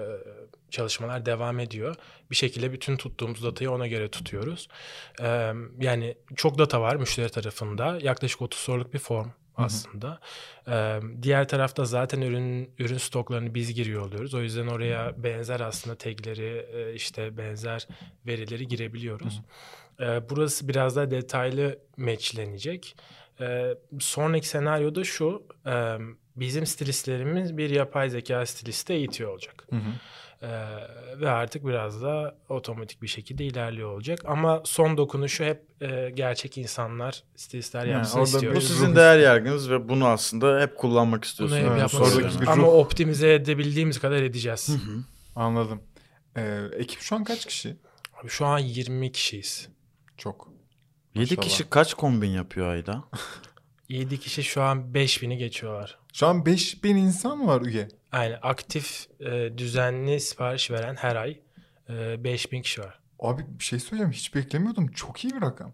[0.70, 1.94] çalışmalar devam ediyor.
[2.30, 4.68] Bir şekilde bütün tuttuğumuz datayı ona göre tutuyoruz.
[5.20, 7.98] E, yani çok data var müşteri tarafında.
[8.02, 10.20] Yaklaşık 30 soruluk bir form aslında.
[10.68, 14.34] E, diğer tarafta zaten ürün ürün stoklarını biz giriyor oluyoruz.
[14.34, 17.86] O yüzden oraya benzer aslında tagleri e, işte benzer
[18.26, 19.42] verileri girebiliyoruz.
[20.00, 22.96] E, burası biraz daha detaylı matchlenecek.
[23.40, 25.42] E, sonraki senaryoda şu.
[25.66, 25.96] e,
[26.36, 29.66] bizim stilistlerimiz bir yapay zeka stilisti eğitiyor olacak.
[29.70, 29.80] Hı hı.
[30.42, 30.48] Ee,
[31.20, 34.18] ve artık biraz da otomatik bir şekilde ilerliyor olacak.
[34.24, 38.56] Ama son dokunuşu hep e, gerçek insanlar, stilistler Yani yapsın orada istiyoruz.
[38.56, 41.60] Bu sizin değer yargınız ve bunu aslında hep kullanmak Bunu istiyorsunuz.
[41.62, 42.40] hep Evet, yapmak istiyoruz.
[42.40, 44.76] bir Ama optimize edebildiğimiz kadar edeceğiz.
[45.36, 45.82] Anladım.
[46.36, 47.76] Ee, ekip şu an kaç kişi?
[48.20, 49.68] Abi Şu an 20 kişiyiz.
[50.16, 50.48] Çok.
[51.14, 51.48] 7 Maşallah.
[51.48, 53.04] kişi kaç kombin yapıyor ayda?
[53.88, 55.98] 7 kişi şu an 5000'i geçiyorlar.
[56.12, 57.88] Şu an 5000 insan mı var üye?
[58.12, 61.40] Yani aktif, e, düzenli sipariş veren her ay
[61.88, 62.98] e, 5000 kişi var.
[63.20, 64.12] Abi bir şey söyleyeceğim.
[64.12, 64.88] Hiç beklemiyordum.
[64.88, 65.72] Çok iyi bir rakam.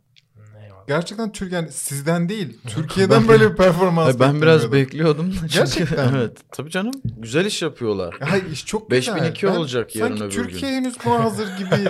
[0.62, 0.86] Eyvallah.
[0.88, 2.58] Gerçekten Türk yani sizden değil.
[2.68, 5.32] Türkiye'den böyle bir performans ben biraz bekliyordum.
[5.42, 6.38] da Gerçekten evet.
[6.52, 6.94] Tabii canım.
[7.04, 8.16] Güzel iş yapıyorlar.
[8.20, 9.50] Ya Hayır iş çok 5002 güzel.
[9.54, 11.88] Ben- olacak yarın sanki öbür Türkiye henüz buna hazır gibi.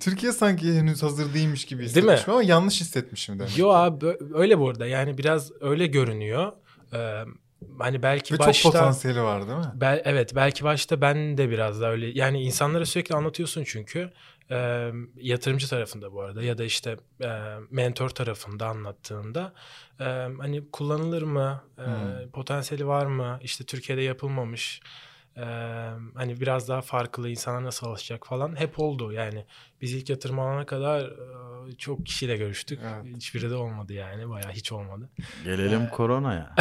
[0.00, 1.96] Türkiye sanki henüz hazır değilmiş gibi Değil mi?
[2.12, 3.58] hissetmişim ama yanlış hissetmişim demek.
[3.58, 4.86] Yo abi öyle bu arada.
[4.86, 6.52] Yani biraz öyle görünüyor.
[6.94, 7.24] Ee,
[7.78, 8.52] hani belki Ve başta...
[8.62, 9.64] çok potansiyeli var değil mi?
[9.74, 14.10] Bel- evet belki başta ben de biraz da öyle yani insanlara sürekli anlatıyorsun çünkü
[14.50, 17.28] e, yatırımcı tarafında bu arada ya da işte e,
[17.70, 19.52] mentor tarafında anlattığında
[20.00, 20.04] e,
[20.38, 22.30] hani kullanılır mı E, Hmm.
[22.32, 24.80] potansiyeli var mı işte Türkiye'de yapılmamış
[25.36, 25.44] e,
[26.14, 29.44] hani biraz daha farklı insanlar nasıl alışacak falan hep oldu yani
[29.80, 31.00] biz ilk yatırım alana kadar
[31.68, 33.16] e, çok kişiyle görüştük Evet.
[33.16, 35.10] hiçbiri de olmadı yani bayağı hiç olmadı.
[35.44, 36.54] Gelelim koronaya.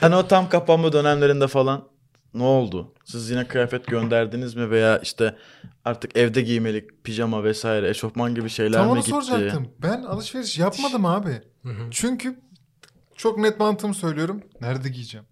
[0.00, 1.88] hani o tam kapanma dönemlerinde falan
[2.34, 2.94] ne oldu?
[3.04, 5.36] Siz yine kıyafet gönderdiniz mi veya işte
[5.84, 9.10] artık evde giymelik pijama vesaire eşofman gibi şeyler Tam mi onu gitti?
[9.10, 9.68] soracaktım.
[9.82, 11.40] Ben alışveriş yapmadım abi.
[11.62, 11.90] Hı hı.
[11.90, 12.40] Çünkü
[13.16, 14.42] çok net mantığımı söylüyorum.
[14.60, 15.26] Nerede giyeceğim?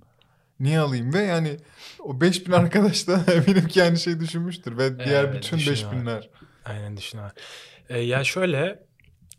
[0.60, 1.14] Niye alayım?
[1.14, 1.56] Ve yani
[2.00, 4.78] o 5000 arkadaş da eminim ki aynı şeyi düşünmüştür.
[4.78, 6.22] Ve diğer Evet, bütün düşünüyorlar.
[6.22, 6.28] 5000'ler.
[6.64, 7.32] Aynen düşün abi.
[7.88, 8.86] Ee, ya şöyle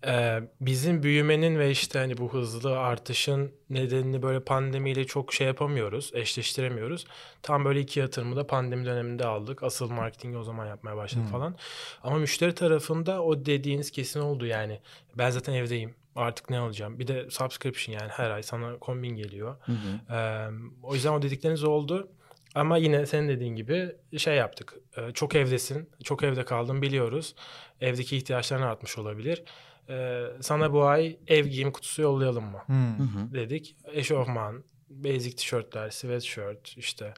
[0.08, 6.12] e, bizim büyümenin ve işte hani bu hızlı artışın nedenini böyle pandemiyle çok şey yapamıyoruz,
[6.13, 7.06] eşleştiremiyoruz.
[7.43, 9.63] Tam böyle iki yatırımı da pandemi döneminde aldık.
[9.63, 11.32] Asıl marketingi o zaman yapmaya başladık Hmm.
[11.32, 11.56] falan.
[12.03, 14.80] Ama müşteri tarafında o dediğiniz kesin oldu yani.
[15.17, 15.95] Ben zaten evdeyim.
[16.17, 16.99] Artık ne alacağım?
[16.99, 19.56] Bir de subscription yani her ay sana kombin geliyor.
[19.62, 20.15] Hı hı.
[20.15, 20.47] Ee,
[20.84, 22.12] o yüzden o dedikleriniz oldu.
[22.56, 24.73] Ama yine senin dediğin gibi şey yaptık.
[24.97, 27.36] Ee, çok evdesin, çok evde kaldın biliyoruz.
[27.82, 29.43] Evdeki ihtiyaçların artmış olabilir.
[29.89, 32.62] Ee, sana bu ay ev giyim kutusu yollayalım mı.
[32.67, 33.34] Hı hı.
[33.34, 33.75] dedik.
[33.91, 37.13] Eşofman, basic tişörtler, sweatshirt işte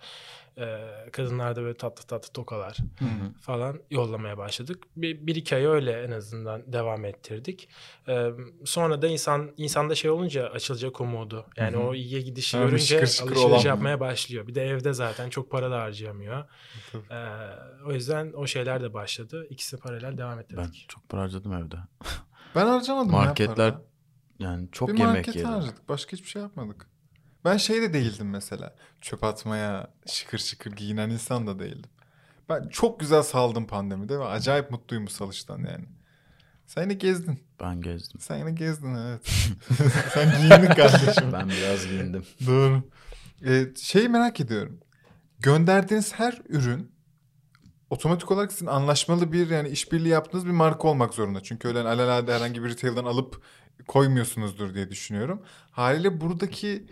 [0.59, 3.33] e, kadınlarda böyle tatlı tatlı tokalar Hı hı.
[3.41, 4.83] falan yollamaya başladık.
[4.95, 7.69] Bir, bir iki ay öyle en azından devam ettirdik.
[8.07, 8.29] Ee,
[8.65, 11.45] sonra da insan insanda şey olunca açılacak umudu.
[11.57, 11.83] Yani Hı hı.
[11.83, 13.73] o iyiye gidişi Ha, görünce şıkır şıkır alışveriş olan.
[13.75, 14.47] yapmaya başlıyor.
[14.47, 16.43] Bir de evde zaten çok para da harcayamıyor.
[17.11, 17.15] Ee,
[17.87, 19.47] o yüzden o şeyler de başladı.
[19.49, 20.63] İkisi paralel devam ettirdik.
[20.65, 21.75] Ben çok para harcadım evde.
[22.55, 23.81] Ben harcamadım Marketler ya para.
[24.39, 25.49] Yani çok bir yemek market yedim.
[25.49, 25.89] harcadık.
[25.89, 26.87] Başka hiçbir şey yapmadık.
[27.45, 28.75] Ben şey de değildim mesela.
[29.01, 31.89] Çöp atmaya şıkır şıkır giyinen insan da değildim.
[32.49, 35.85] Ben çok güzel saldım pandemide ve acayip mutluyum bu salıştan yani.
[36.65, 37.39] Sen yine gezdin.
[37.61, 38.21] Ben gezdim.
[38.21, 39.21] Sen yine gezdin evet.
[40.13, 41.23] Sen giyindin kardeşim.
[41.33, 42.25] Ben biraz giyindim.
[42.47, 42.83] Doğru.
[43.45, 44.79] Ee, şeyi merak ediyorum.
[45.39, 46.91] Gönderdiğiniz her ürün
[47.89, 51.43] otomatik olarak sizin anlaşmalı bir yani işbirliği yaptığınız bir marka olmak zorunda.
[51.43, 53.41] Çünkü öyle alelade herhangi bir retail'dan alıp
[53.87, 55.41] koymuyorsunuzdur diye düşünüyorum.
[55.71, 56.87] Haliyle buradaki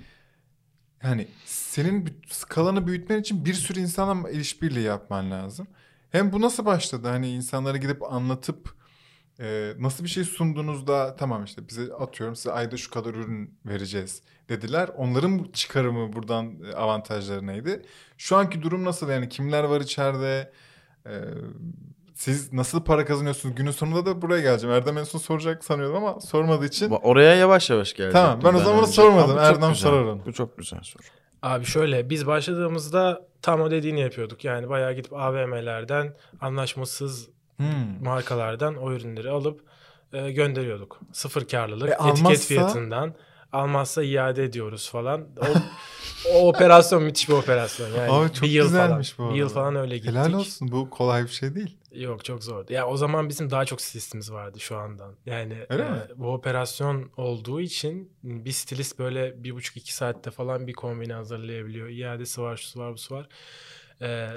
[1.04, 5.68] yani senin skalanı büyütmen için bir sürü insanla işbirliği yapman lazım.
[6.12, 7.08] Hem bu nasıl başladı?
[7.08, 8.78] Hani insanlara gidip anlatıp
[9.40, 14.22] e, nasıl bir şey sunduğunuzda tamam işte bize atıyorum size ayda şu kadar ürün vereceğiz
[14.50, 14.90] dediler.
[14.98, 17.82] Onların çıkarımı buradan e, avantajları neydi?
[18.18, 19.10] Şu anki durum nasıl?
[19.10, 20.52] Yani kimler var içeride?
[21.06, 21.12] E,
[22.18, 23.56] siz nasıl para kazanıyorsunuz?
[23.56, 24.76] Günün sonunda da buraya geleceğim.
[24.76, 26.90] Erdem en son soracak sanıyordum ama sormadığı için.
[26.90, 28.12] Oraya yavaş yavaş geldim.
[28.14, 29.38] Tamam, ben o zaman sormadım.
[29.38, 30.26] Erdem sorar onu.
[30.26, 31.04] Bu çok güzel soru.
[31.44, 34.44] Abi şöyle biz başladığımızda tam o dediğini yapıyorduk.
[34.46, 38.04] Yani bayağı gidip AVM'lerden anlaşmasız Hmm.
[38.04, 39.62] markalardan o ürünleri alıp
[40.14, 41.00] e, gönderiyorduk.
[41.14, 42.48] Sıfır karlılık, E, etiket almazsa?
[42.48, 43.14] fiyatından.
[43.54, 45.22] Almazsa iade ediyoruz falan.
[45.42, 45.46] O,
[46.34, 47.88] o operasyon müthiş bir operasyon.
[47.98, 49.60] Yani Abi çok bir yıl güzelmiş falan, bu Bir yıl arada.
[49.60, 50.12] falan öyle gittik.
[50.12, 50.72] Helal olsun.
[50.72, 51.78] Bu kolay bir şey değil.
[51.98, 52.74] Yok çok zordu.
[52.74, 55.16] Ya o zaman bizim daha çok stilistimiz vardı şu andan.
[55.26, 56.02] Yani Öyle e, mi?
[56.16, 61.88] bu operasyon olduğu için bir stilist böyle bir buçuk iki saatte falan bir kombini hazırlayabiliyor.
[61.90, 63.28] İadesi var, şusu var, busu var.
[64.02, 64.28] E,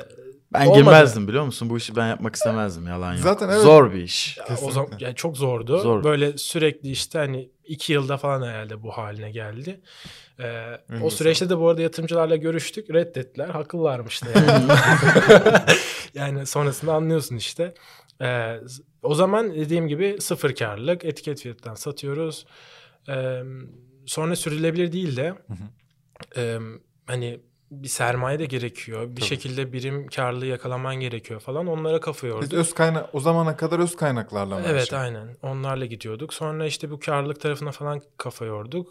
[0.52, 0.78] Ben Olmadı.
[0.78, 1.70] girmezdim biliyor musun?
[1.70, 3.22] Bu işi ben yapmak istemezdim yalan yok.
[3.22, 3.62] Zaten evet.
[3.62, 4.36] Zor bir iş.
[4.38, 5.78] Ya o zaman yani çok zordu.
[5.78, 6.04] Zor.
[6.04, 9.80] Böyle sürekli işte hani iki yılda falan herhalde bu haline geldi.
[10.38, 10.44] Ee,
[10.88, 12.90] Öyle o süreçte de bu arada yatırımcılarla görüştük.
[12.90, 13.48] Reddettiler.
[13.48, 14.64] Haklılarmış da yani.
[16.14, 17.74] yani sonrasında anlıyorsun işte.
[18.22, 18.60] Ee,
[19.02, 22.46] o zaman dediğim gibi sıfır karlılık etiket fiyatından satıyoruz.
[23.08, 23.42] Ee,
[24.06, 25.54] sonra sürülebilir değil de hı.
[26.40, 26.58] e,
[27.06, 27.40] hani
[27.70, 29.02] bir sermaye de gerekiyor.
[29.09, 29.24] Bir Tabii.
[29.24, 31.66] şekilde birim karlılığı yakalaman gerekiyor falan.
[31.66, 32.52] Onlara kafa Biz yorduk.
[32.52, 34.98] öz kaynak o zamana kadar öz kaynaklarla mı Evet şey?
[34.98, 35.37] aynen.
[35.42, 36.35] Onlarla gidiyorduk.
[36.35, 38.88] Sonra işte bu karlılık tarafına falan kafa yorduk.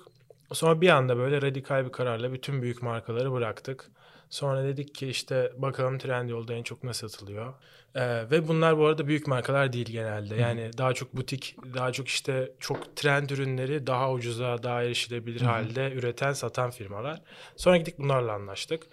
[0.54, 3.90] Sonra bir anda böyle radikal bir kararla bütün büyük markaları bıraktık.
[4.30, 7.54] Sonra dedik ki işte bakalım Trendyol'da en çok ne satılıyor.
[7.96, 10.36] Ee, ve bunlar bu arada büyük markalar değil genelde.
[10.36, 15.92] Yani daha çok butik, daha çok işte çok trend ürünleri daha ucuza, daha erişilebilir halde
[15.92, 17.22] üreten, satan firmalar.
[17.56, 18.88] Sonra gittik bunlarla anlaştık.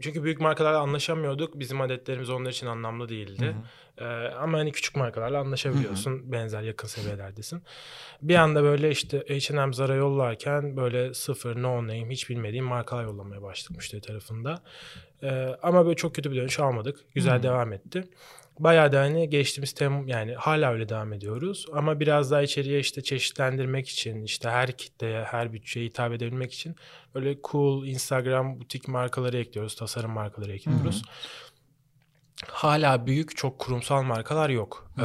[0.00, 1.58] Çünkü büyük markalarla anlaşamıyorduk.
[1.58, 3.56] Bizim adetlerimiz onlar için anlamlı değildi.
[3.98, 6.32] Ee, ama hani küçük markalarla anlaşabiliyorsun.
[6.32, 7.62] Benzer yakın seviyelerdesin.
[8.22, 13.42] Bir anda böyle işte H&M Zara yollarken böyle sıfır, no name, hiç bilmediğim markalar yollamaya
[13.42, 14.62] başladık müşteri tarafında.
[15.62, 17.00] Ama böyle çok kötü bir dönüş almadık.
[17.14, 18.04] Güzel devam etti.
[18.58, 21.66] Bayağı da hani geçtiğimiz tem yani hala öyle devam ediyoruz.
[21.72, 26.76] Ama biraz daha içeriye işte çeşitlendirmek için işte her kitleye, her bütçeye hitap edebilmek için
[27.14, 29.74] böyle cool Instagram butik markaları ekliyoruz.
[29.74, 31.02] Tasarım markaları ekliyoruz.
[32.48, 34.90] Hala büyük çok kurumsal markalar yok.
[35.00, 35.04] Ee,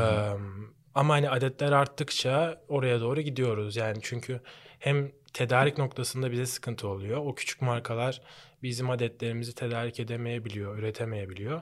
[0.96, 3.76] ama hani adetler arttıkça oraya doğru gidiyoruz.
[3.76, 4.42] Yani çünkü
[4.80, 7.18] hem tedarik noktasında bize sıkıntı oluyor.
[7.18, 8.22] O küçük markalar
[8.64, 11.62] bizim adetlerimizi tedarik edemeyebiliyor, üretemeyebiliyor.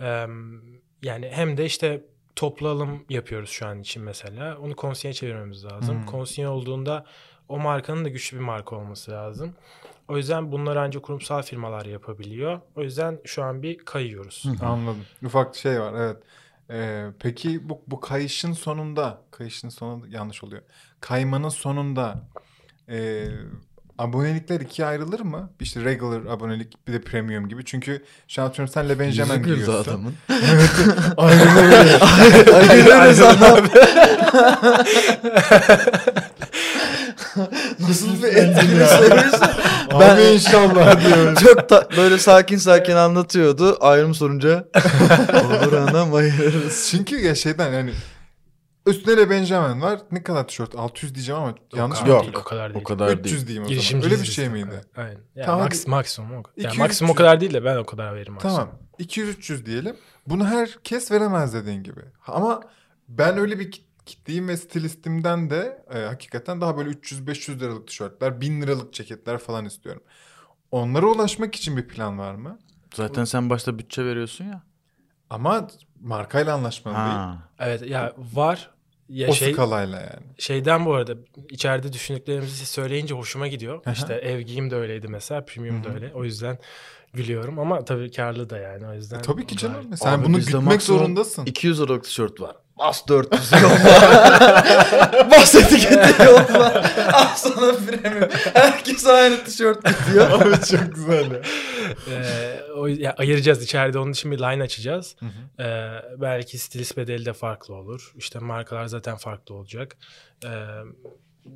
[0.00, 0.26] Ee,
[1.02, 2.04] yani hem de işte
[2.36, 4.58] toplu alım yapıyoruz şu an için mesela.
[4.58, 5.98] Onu konsiye çevirmemiz lazım.
[5.98, 6.06] Hmm.
[6.06, 7.06] Konsiye olduğunda
[7.48, 9.54] o markanın da güçlü bir marka olması lazım.
[10.08, 12.60] O yüzden bunları ancak kurumsal firmalar yapabiliyor.
[12.76, 14.44] O yüzden şu an bir kayıyoruz.
[14.62, 15.04] Anladım.
[15.24, 16.16] Ufak şey var evet.
[16.70, 20.62] Ee, peki bu, bu kayışın sonunda, kayışın sonunda yanlış oluyor.
[21.00, 22.22] Kaymanın sonunda
[22.88, 23.26] e,
[23.98, 25.50] abonelikler ikiye ayrılır mı?
[25.60, 27.64] İşte regular abonelik bir de premium gibi.
[27.64, 29.90] Çünkü şu an atıyorum sen Le Benjamin Yüzü giyiyorsun.
[29.90, 30.14] adamın.
[31.16, 31.98] Aynen öyle.
[37.80, 39.46] Nasıl bir etkili soruyorsun?
[39.92, 41.34] Abi inşallah diyorum.
[41.44, 43.76] Çok da böyle sakin sakin anlatıyordu.
[43.80, 44.64] Ayrım sorunca
[45.44, 46.88] olur anam ayırırız.
[46.90, 47.90] Çünkü ya şeyden yani
[48.86, 50.00] üstüne Le Benjamin var.
[50.12, 50.74] Ne kadar tişört?
[50.74, 52.08] 600 diyeceğim ama yanlış mı?
[52.08, 52.22] Yok.
[52.22, 52.84] Değil, o kadar değil.
[52.84, 53.46] O kadar 300 değil.
[53.46, 54.04] diyeyim o zaman.
[54.04, 54.80] Öyle bir şey o miydi?
[54.96, 55.18] Aynen.
[55.34, 56.56] Yani Tamam, maks, maksimum o kadar.
[56.56, 57.18] Yani 200, maksimum o 300.
[57.18, 58.56] kadar değil de ben o kadar veririm maksimum.
[58.56, 58.74] Tamam.
[58.98, 59.96] 200-300 diyelim.
[60.26, 62.00] Bunu herkes veremez dediğin gibi.
[62.26, 62.60] Ama
[63.08, 68.40] ben öyle bir kit- kitleyim ve stilistimden de e, hakikaten daha böyle 300-500 liralık tişörtler,
[68.40, 70.02] 1000 liralık ceketler falan istiyorum.
[70.70, 72.58] Onlara ulaşmak için bir plan var mı?
[72.94, 74.62] Zaten sen başta bütçe veriyorsun ya.
[75.30, 75.68] Ama
[76.00, 77.38] markayla anlaşmalı değil.
[77.58, 78.70] Evet ya var.
[79.08, 80.26] Ya O şey, skalayla yani.
[80.38, 81.14] şeyden bu arada
[81.50, 83.82] içeride düşündüklerimizi söyleyince hoşuma gidiyor.
[83.86, 83.92] Aha.
[83.92, 85.44] işte ev giyim de öyleydi mesela.
[85.44, 85.94] Premium da Hı hı.
[85.94, 86.10] öyle.
[86.14, 86.58] O yüzden
[87.12, 89.18] gülüyorum ama tabii karlı da yani o yüzden.
[89.18, 89.96] E, tabii ki da- canım.
[89.96, 91.46] Sen Abi bunu gütmek zorundasın.
[91.46, 92.56] 200 liralık tişört var.
[92.78, 95.30] Bas 400 yolla.
[95.30, 96.82] Bas etiketi yolla.
[97.12, 98.30] Al sana premium.
[98.54, 100.30] Herkes aynı tişört gidiyor.
[100.30, 101.40] Abi çok güzel ya.
[102.10, 105.16] Ee, o, ya ayıracağız içeride onun için bir line açacağız.
[105.20, 105.62] Hı hı.
[105.62, 108.12] Ee, belki stilist bedeli de farklı olur.
[108.16, 109.96] İşte markalar zaten farklı olacak.
[110.44, 110.48] Ee,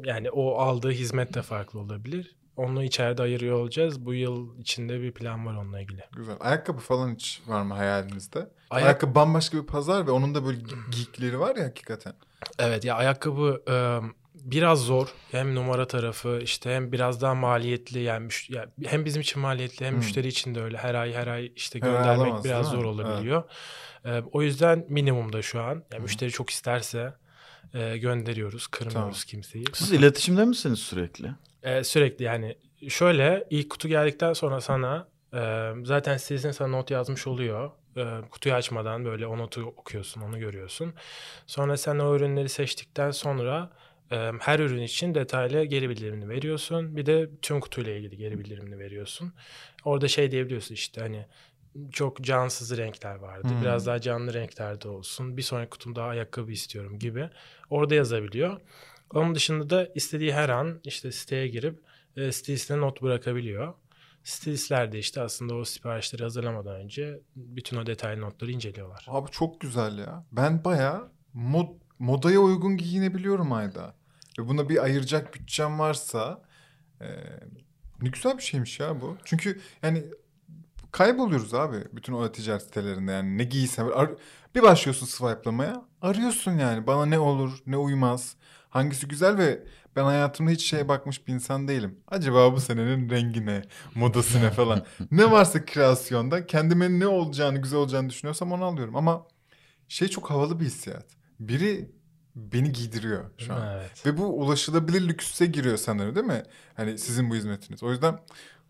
[0.05, 2.35] yani o aldığı hizmet de farklı olabilir.
[2.61, 4.05] Onu içeride ayırıyor olacağız.
[4.07, 6.05] Bu yıl içinde bir plan var onunla ilgili.
[6.17, 6.37] Güzel.
[6.41, 8.39] Ayakkabı falan hiç var mı hayalinizde?
[8.39, 10.59] Ayak- Ayakkabı bambaşka bir pazar ve onun da böyle
[10.97, 12.13] geekleri var ya hakikaten.
[12.59, 13.75] Evet ya ayakkabı e,
[14.35, 15.09] biraz zor.
[15.31, 19.87] Hem numara tarafı işte hem biraz daha maliyetli yani müş- ya hem bizim için maliyetli
[19.87, 19.99] hem Hmm.
[19.99, 20.77] müşteri için de öyle.
[20.79, 23.43] Her ay her ay işte Her ay göndermek alamaz, biraz zor olabiliyor.
[24.05, 25.69] E, o yüzden minimumda şu an.
[25.93, 26.03] Yani Hı.
[26.03, 27.15] müşteri çok isterse
[27.75, 28.95] e, gönderiyoruz, kırmıyoruz
[29.25, 29.27] Tamam.
[29.27, 29.65] kimseyi.
[29.73, 31.31] Siz iletişimde misiniz sürekli?
[31.63, 32.57] E, sürekli yani
[32.89, 37.71] şöyle ilk kutu geldikten sonra sana e, zaten sizin sana not yazmış oluyor.
[37.97, 40.95] E, kutuyu açmadan böyle o notu okuyorsun, onu görüyorsun.
[41.47, 43.71] Sonra sen o ürünleri seçtikten sonra
[44.11, 46.97] e, her ürün için detaylı geri bildirimini veriyorsun.
[46.97, 49.33] Bir de tüm kutuyla ilgili geri bildirimini veriyorsun.
[49.85, 51.27] Orada şey diyebiliyorsun işte hani
[51.93, 53.49] çok cansız renkler vardı.
[53.49, 53.63] Hmm.
[53.63, 55.37] Biraz daha canlı renklerde olsun.
[55.37, 57.31] Bir sonraki kutumda ayakkabı istiyorum gibi.
[57.71, 58.61] Orada yazabiliyor.
[59.15, 61.81] Onun dışında da istediği her an işte siteye girip
[62.17, 63.75] e, stilistine not bırakabiliyor.
[64.25, 69.07] Stilistler de işte aslında o siparişleri hazırlamadan önce bütün o detaylı notları inceliyorlar.
[69.09, 70.25] Abi çok güzel ya.
[70.33, 71.69] Ben bayağı mod,
[71.99, 73.95] modaya uygun giyinebiliyorum ayda.
[74.39, 76.43] Ve buna bir ayıracak bütçem varsa
[77.01, 77.07] e,
[78.03, 79.17] ne güzel bir şeymiş ya bu.
[79.25, 80.05] Çünkü yani
[80.93, 83.89] kayboluyoruz abi bütün o ticaret sitelerinde yani ne giysem.
[84.55, 88.37] Bir başlıyorsun swipe'lamaya arıyorsun yani bana ne olur ne uymaz.
[88.69, 89.63] Hangisi güzel ve
[89.97, 91.99] ben hayatımda hiç şeye bakmış bir insan değilim.
[92.09, 93.63] Acaba bu senenin rengi ne,
[93.95, 94.85] modası ne falan.
[95.11, 98.97] ne varsa kreasyonda kendime ne olacağını, güzel olacağını düşünüyorsam onu alıyorum.
[98.97, 99.27] Ama
[99.89, 101.07] şey çok havalı bir hissiyat.
[101.41, 101.91] Biri
[102.37, 103.77] beni giydiriyor şu an.
[103.77, 104.07] Evet.
[104.07, 106.43] Ve bu ulaşılabilir lükse giriyor sanırım değil mi?
[106.75, 107.83] Hani sizin bu hizmetiniz.
[107.83, 108.19] O yüzden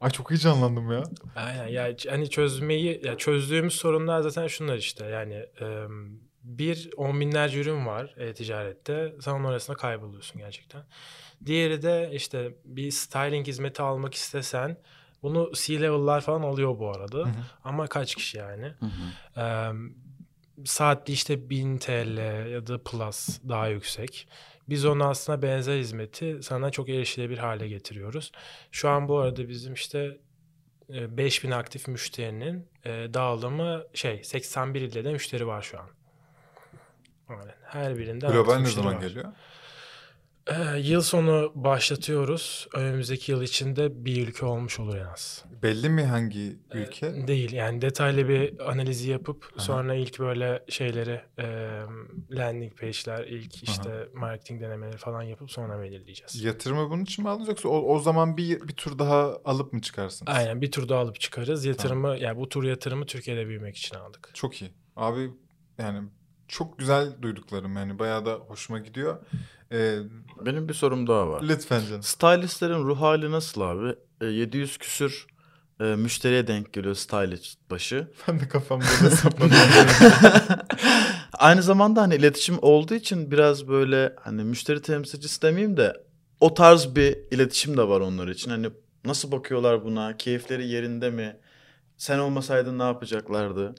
[0.01, 1.03] ay çok heyecanlandım ya.
[1.37, 5.87] Aynen ya ç- hani çözmeyi ya çözdüğümüz sorunlar zaten şunlar işte yani e,
[6.43, 10.83] bir on binlerce ürün var e, ticarette sen onun arasında kayboluyorsun gerçekten.
[11.47, 14.77] Diğeri de işte bir styling hizmeti almak istesen
[15.23, 17.45] bunu C-level'lar falan alıyor bu arada Hı hı.
[17.65, 18.67] ama kaç kişi yani.
[18.67, 19.41] Hı hı.
[19.41, 19.73] Ee,
[20.65, 22.19] saatli işte 1000 TL
[22.51, 24.29] ya da plus daha yüksek.
[24.69, 28.33] Biz onu aslında benzer hizmeti sana çok erişilebilir hale getiriyoruz.
[28.71, 30.19] Şu an bu arada bizim işte
[30.91, 35.87] e, 5000 aktif müşterinin e, dağılımı şey 81 ilde de müşteri var şu an.
[37.31, 37.55] Aynen.
[37.63, 39.01] Her birinde Global ne zaman var.
[39.01, 39.33] geliyor?
[40.47, 42.69] Ee, yıl sonu başlatıyoruz.
[42.75, 45.45] Önümüzdeki yıl içinde bir ülke olmuş olur en az.
[45.63, 47.07] Belli mi hangi ülke?
[47.07, 49.61] Ee, Değil yani detaylı bir analizi yapıp Aha.
[49.65, 51.45] sonra ilk böyle şeyleri e,
[52.31, 56.45] landing page'ler ilk işte marketing denemeleri falan yapıp sonra belirleyeceğiz.
[56.45, 59.81] Yatırımı bunun için mi aldınız yoksa o, o zaman bir, bir tur daha alıp mı
[59.81, 60.33] çıkarsınız?
[60.37, 61.65] Aynen bir tur daha alıp çıkarız.
[61.65, 64.31] Yatırımı yani bu tur yatırımı Türkiye'de büyümek için aldık.
[64.35, 64.71] Çok iyi.
[64.97, 65.31] Abi
[65.79, 66.09] yani
[66.51, 69.17] çok güzel duyduklarım yani bayağı da hoşuma gidiyor.
[69.73, 69.99] Ee,
[70.47, 71.43] Benim bir sorum daha var.
[71.49, 72.03] lütfen canım.
[72.03, 73.95] Stylistlerin ruh hali nasıl abi?
[74.21, 75.27] E, 700 küsür
[75.81, 78.09] e, müşteriye denk geliyor stylist başı.
[78.29, 79.57] Ben de kafamda hesapladım.
[81.33, 85.97] Aynı zamanda hani iletişim olduğu için biraz böyle hani müşteri temsilcisi demeyeyim de
[86.41, 88.51] o tarz bir iletişim de var onlar için.
[88.51, 88.71] Hani
[89.05, 90.17] nasıl bakıyorlar buna?
[90.17, 91.37] Keyifleri yerinde mi?
[91.97, 93.75] Sen olmasaydın ne yapacaklardı?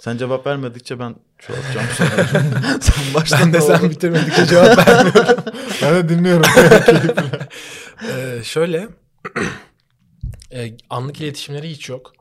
[0.00, 1.16] Sen cevap vermedikçe ben
[1.48, 2.24] yapacağım sonra.
[2.80, 3.38] sen başla.
[3.40, 5.44] Ben de sen bitirmedikçe cevap vermiyorum.
[5.82, 6.42] Ben de dinliyorum.
[8.08, 8.88] Ee, şöyle
[10.52, 12.12] e, anlık iletişimleri hiç yok.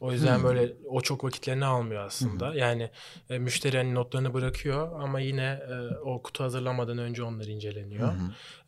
[0.00, 0.44] O yüzden Hmm.
[0.44, 2.54] böyle o çok vakitlerini almıyor aslında.
[2.54, 2.90] Yani
[3.30, 8.12] e, müşteri hani notlarını bırakıyor ama yine e, o kutu hazırlamadan önce onlar inceleniyor.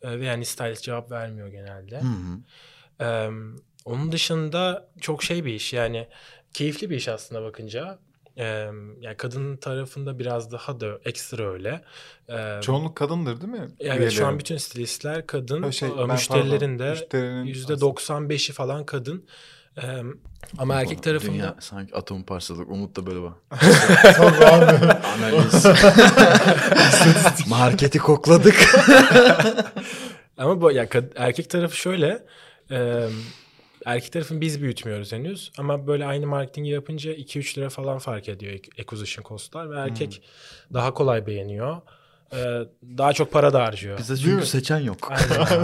[0.01, 2.01] E, ve yani stylist cevap vermiyor genelde.
[3.01, 3.29] Ee,
[3.85, 6.07] onun dışında çok şey bir iş yani
[6.53, 7.99] keyifli bir iş aslında bakınca.
[8.37, 8.43] Ee,
[9.01, 11.81] yani kadın tarafında biraz daha da ekstra öyle.
[12.29, 13.67] Ee, Çoğunluk kadındır değil mi?
[13.79, 15.63] evet şu an bütün stilistler kadın.
[15.63, 19.25] Ha, şey, müşterilerin pardon, de müşterinin %95'i falan kadın.
[19.83, 20.03] Ee,
[20.57, 22.71] ama erkek tarafında Dünya sanki atom parçaladık.
[22.71, 23.33] Umut da böyle bak.
[25.03, 25.65] Analiz.
[27.47, 28.55] Marketi kokladık.
[30.37, 32.25] ama bu ya erkek tarafı şöyle.
[32.71, 33.07] e,
[33.87, 38.53] erkek tarafını biz büyütmüyoruz henüz ama böyle aynı marketingi yapınca 2-3 lira falan fark ediyor
[38.53, 40.21] ac- acquisition costlar ve erkek
[40.73, 41.77] daha kolay beğeniyor.
[42.33, 42.37] Ee,
[42.97, 43.97] daha çok para da harcıyor.
[43.97, 45.11] Bize çünkü seçen yok.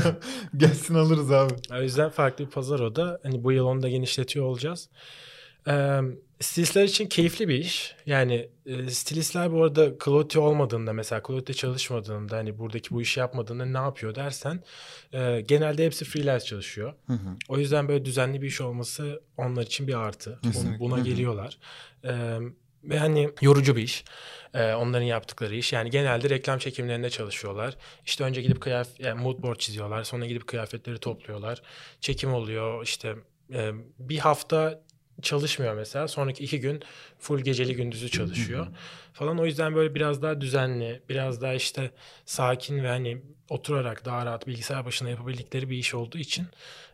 [0.57, 1.53] Gelsin alırız abi.
[1.71, 3.19] O yüzden farklı bir pazar o da.
[3.23, 4.89] Hani bu yıl onu da genişletiyor olacağız.
[5.67, 5.99] Ee,
[6.39, 7.95] stilistler için keyifli bir iş.
[8.05, 13.65] Yani e, stilistler bu arada Cloty olmadığında mesela Cloty'de çalışmadığında hani buradaki bu işi yapmadığında
[13.65, 14.63] ne yapıyor dersen
[15.13, 16.93] e, genelde hepsi freelance çalışıyor.
[17.07, 17.29] Hı hı.
[17.49, 20.39] O yüzden böyle düzenli bir iş olması onlar için bir artı.
[20.43, 20.79] Kesinlikle.
[20.79, 21.05] Buna Hı hı.
[21.05, 21.57] geliyorlar.
[22.05, 22.37] Ee,
[22.83, 24.05] ve hani yorucu bir iş.
[24.53, 25.73] Ee, onların yaptıkları iş.
[25.73, 27.77] Yani genelde reklam çekimlerinde çalışıyorlar.
[28.05, 30.03] İşte önce gidip kıyafet, yani mood board çiziyorlar.
[30.03, 31.61] Sonra gidip kıyafetleri topluyorlar.
[32.01, 32.83] Çekim oluyor.
[32.83, 33.15] İşte
[33.53, 34.83] e, bir hafta
[35.21, 36.07] çalışmıyor mesela.
[36.07, 36.83] Sonraki iki gün
[37.19, 38.67] full geceli gündüzü çalışıyor
[39.13, 39.39] falan.
[39.39, 41.91] O yüzden böyle biraz daha düzenli, biraz daha işte
[42.25, 46.47] sakin ve hani oturarak daha rahat bilgisayar başına yapabildikleri bir iş olduğu için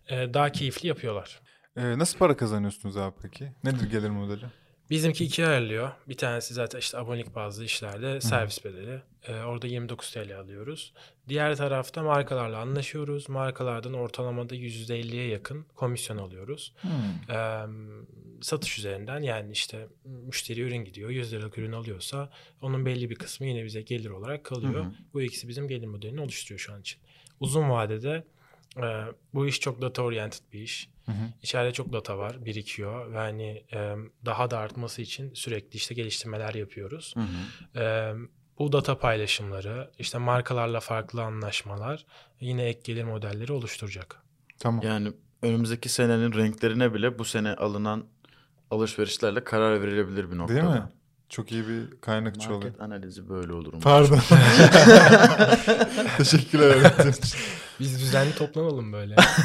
[0.09, 1.39] e, daha keyifli yapıyorlar.
[1.77, 3.51] Ee, nasıl para kazanıyorsunuz abi peki?
[3.63, 4.45] Nedir gelir modeli?
[4.89, 5.91] Bizimki ikiye ayrılıyor.
[6.07, 9.01] Bir tanesi zaten işte abonelik bazlı işlerde servis bedeli.
[9.27, 10.93] Ee, orada 29 TL alıyoruz.
[11.27, 13.29] Diğer tarafta markalarla anlaşıyoruz.
[13.29, 16.73] Markalardan ortalamada %50'ye yakın komisyon alıyoruz.
[17.29, 17.59] Ee,
[18.41, 21.09] satış üzerinden yani işte müşteri ürün gidiyor.
[21.09, 22.29] 100 liralık ürün alıyorsa
[22.61, 24.83] onun belli bir kısmı yine bize gelir olarak kalıyor.
[24.83, 24.93] Hı hı.
[25.13, 26.99] Bu ikisi bizim gelir modelini oluşturuyor şu an için.
[27.39, 28.23] Uzun vadede
[28.77, 30.89] e, bu iş çok data oriented bir iş.
[31.05, 31.25] Hı hı.
[31.43, 36.53] İçeride çok data var, birikiyor ve hani e, daha da artması için sürekli işte geliştirmeler
[36.53, 37.13] yapıyoruz.
[37.15, 37.83] Hı hı.
[37.83, 38.13] E,
[38.59, 42.05] bu data paylaşımları, işte markalarla farklı anlaşmalar
[42.39, 44.23] yine ek gelir modelleri oluşturacak.
[44.59, 44.85] Tamam.
[44.85, 48.05] Yani önümüzdeki senenin renklerine bile bu sene alınan
[48.71, 50.61] alışverişlerle karar verilebilir bir noktada.
[50.61, 50.89] Değil mi?
[51.29, 52.63] Çok iyi bir kaynakçı oluyor.
[52.63, 53.81] Market analizi böyle olur.
[53.81, 54.19] Pardon.
[56.17, 56.93] Teşekkürler.
[57.79, 59.15] Biz düzenli toplanalım böyle.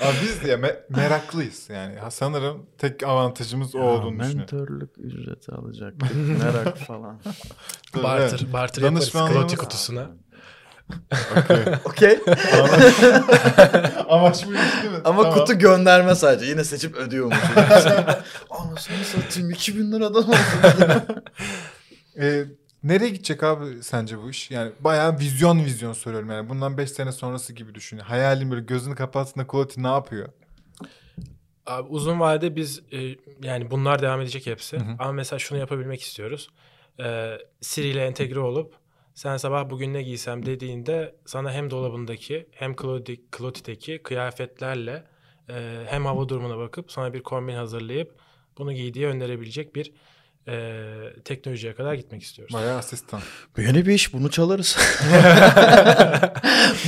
[0.00, 1.96] Abi biz de ya me- meraklıyız yani.
[1.98, 4.38] Ha, sanırım tek avantajımız o Ya, olduğunu düşünüyorum.
[4.38, 6.10] mentörlük ücreti alacaktık.
[6.44, 7.18] Merak falan.
[7.92, 8.52] Tabii, barter, evet.
[8.52, 10.06] barter yaparız Danışmanlığımız- kutusuna.
[11.36, 11.56] Okey.
[11.84, 12.18] Okey.
[14.08, 14.98] Amaç buymuş değil mi?
[15.04, 15.38] Ama Tamam.
[15.38, 16.46] kutu gönderme sadece.
[16.50, 17.36] Yine seçip ödüyormuş.
[18.50, 20.36] Anasını satayım 2000 liradan oldu.
[22.20, 22.44] Ee,
[22.86, 24.50] nereye gidecek abi sence bu iş?
[24.50, 26.48] Yani bayağı vizyon vizyon soruyorum yani.
[26.48, 27.98] Bundan 5 sene sonrası gibi düşün.
[27.98, 30.28] Hayalim böyle gözünü kapattığında Quality ne yapıyor?
[31.66, 34.76] Abi uzun vadede biz e, yani bunlar devam edecek hepsi.
[34.76, 34.96] Hı hı.
[34.98, 36.48] Ama mesela şunu yapabilmek istiyoruz.
[37.00, 38.74] E, Siri ile entegre olup
[39.14, 45.04] sen sabah bugün ne giysem dediğinde sana hem dolabındaki hem Cloti- Cloty'deki kıyafetlerle
[45.48, 48.14] e, hem hava durumuna bakıp sana bir kombin hazırlayıp
[48.58, 49.92] bunu giy diye önerebilecek bir
[50.48, 50.82] e,
[51.24, 52.54] teknolojiye kadar gitmek istiyoruz.
[52.54, 53.20] Bayağı asistan.
[53.56, 54.12] Bu yeni bir iş.
[54.12, 54.76] Bunu çalarız.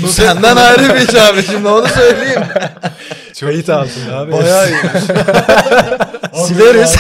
[0.02, 1.42] Bu senden ayrı bir iş abi.
[1.42, 2.42] Şimdi onu söyleyeyim.
[3.40, 4.32] Kayıt altında abi.
[4.32, 4.76] Bayağı iyi.
[6.46, 6.96] Sileriz.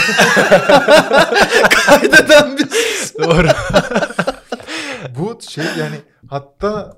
[1.70, 3.14] Kaydeden biz.
[3.18, 3.48] Doğru.
[5.18, 5.96] Bu şey yani
[6.28, 6.96] hatta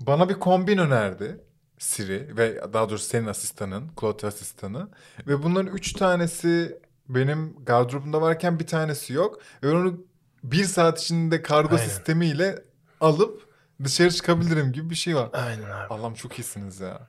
[0.00, 1.40] bana bir kombin önerdi
[1.78, 4.88] Siri ve daha doğrusu senin asistanın, Claude asistanı.
[5.26, 9.38] Ve bunların üç tanesi benim gardırobumda varken bir tanesi yok.
[9.62, 10.00] Ve onu
[10.44, 11.88] bir saat içinde kargo Aynen.
[11.88, 12.62] sistemiyle
[13.00, 13.46] alıp
[13.84, 15.30] dışarı çıkabilirim gibi bir şey var.
[15.32, 15.94] Aynen abi.
[15.94, 17.08] Allah'ım çok iyisiniz ya.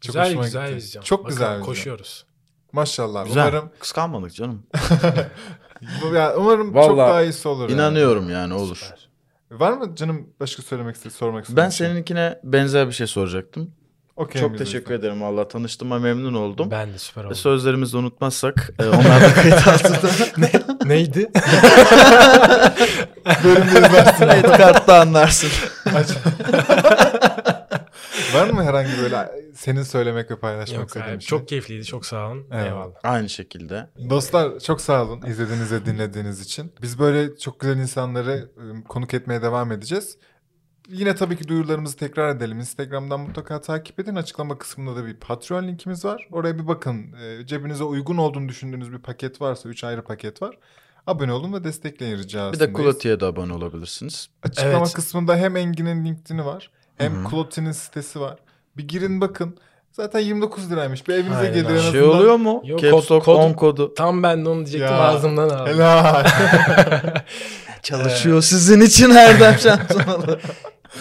[0.00, 0.76] Çok güzel güzel gitti.
[0.76, 1.02] vizyon.
[1.02, 1.66] Çok Bakalım, güzel vizyon.
[1.66, 2.26] Koşuyoruz.
[2.72, 3.24] Maşallah.
[3.24, 3.42] Güzel.
[3.48, 4.62] Umarım Kıskanmadık canım.
[6.02, 7.62] bu- ya, umarım çok Vallahi daha iyisi olur.
[7.62, 7.72] yani.
[7.72, 8.76] İnanıyorum yani olur.
[8.76, 9.08] Süper.
[9.50, 11.86] Var mı canım başka söylemek istediğin, sormak istediğin Ben şey?
[11.88, 13.74] seninkine benzer bir şey soracaktım.
[14.20, 15.48] Okey Çok teşekkür o ederim valla.
[15.48, 16.70] Tanıştığıma memnun oldum.
[16.70, 17.34] Ben de süper oldum.
[17.36, 20.10] Sözlerimizi unutmazsak e, onlar da kayıt altında.
[20.84, 21.30] Neydi?
[23.44, 24.26] Bölümde yazarsın.
[24.26, 25.50] Kayıt kartta anlarsın.
[28.34, 31.28] Var mı herhangi böyle senin söylemek ve paylaşmak Yok istediğin şey?
[31.38, 31.84] çok keyifliydi.
[31.84, 32.46] Çok sağ olun.
[32.50, 32.66] Eyvallah.
[32.66, 32.94] Eyvallah.
[33.02, 33.86] Aynı şekilde.
[34.10, 36.72] Dostlar çok sağ olun izlediğiniz ve dinlediğiniz için.
[36.82, 40.18] Biz böyle çok güzel insanları e, konuk etmeye devam edeceğiz.
[40.90, 42.58] Yine tabii ki duyurularımızı tekrar edelim.
[42.60, 44.14] Instagram'dan mutlaka takip edin.
[44.16, 46.28] Açıklama kısmında da bir Patreon linkimiz var.
[46.32, 47.06] Oraya bir bakın.
[47.22, 50.58] E, Cebinize uygun olduğunu düşündüğünüz bir paket varsa 3 ayrı paket var.
[51.06, 52.72] Abone olun ve destekleyin rica Bir de.
[52.72, 54.28] Kuloti'ye de abone olabilirsiniz.
[54.42, 54.92] Açıklama Evet.
[54.92, 56.70] kısmında hem Engin'in LinkedIn'i var.
[56.98, 57.24] Hem.
[57.28, 58.36] Kloti'nin sitesi var.
[58.76, 59.56] Bir girin bakın.
[59.92, 61.08] Zaten 29 liraymış.
[61.08, 61.78] Bir evinize Aynen gelir en abi.
[61.78, 61.92] azından.
[61.92, 62.62] Şey oluyor mu?
[62.64, 63.94] Yok, Caps kod- Lock kod- 10 kodu.
[63.94, 65.66] Tam ben de onu diyecektim Ya, ağzımdan aldım.
[65.74, 66.24] Helal.
[67.82, 70.40] Çalışıyor sizin için Erdem Şansonalı.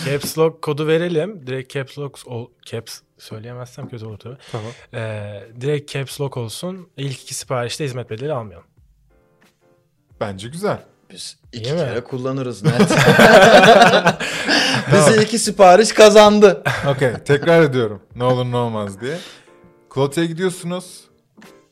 [0.05, 1.47] Caps Lock kodu verelim.
[1.47, 4.37] Direkt Caps Lock ol, Caps söyleyemezsem kötü olur tabii.
[4.51, 4.71] tamam.
[4.93, 6.89] Ee, direkt Caps Lock olsun.
[6.97, 8.67] İlk iki siparişte hizmet bedeli almayalım.
[10.19, 10.79] Bence güzel.
[11.11, 11.77] Biz iki mi?
[11.79, 12.73] kere kullanırız net.
[14.93, 16.63] Bizi iki sipariş kazandı.
[16.87, 17.13] Okey.
[17.13, 18.01] Tekrar ediyorum.
[18.15, 19.17] Ne olur ne olmaz diye.
[19.89, 21.01] Klote'ye gidiyorsunuz.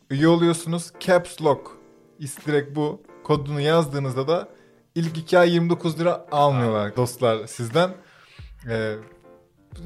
[0.09, 0.91] Üye oluyorsunuz.
[0.99, 1.72] Caps Lock.
[2.20, 3.01] İs direkt bu.
[3.24, 4.47] Kodunu yazdığınızda da
[4.95, 7.91] ilk iki ay 29 lira almıyorlar dostlar sizden.
[8.70, 8.95] Ee,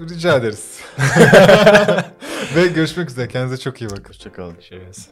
[0.10, 0.80] rica ederiz.
[2.56, 3.28] Ve görüşmek üzere.
[3.28, 4.04] Kendinize çok iyi bakın.
[4.04, 4.54] Hoşçakalın.
[4.54, 5.08] Görüşürüz.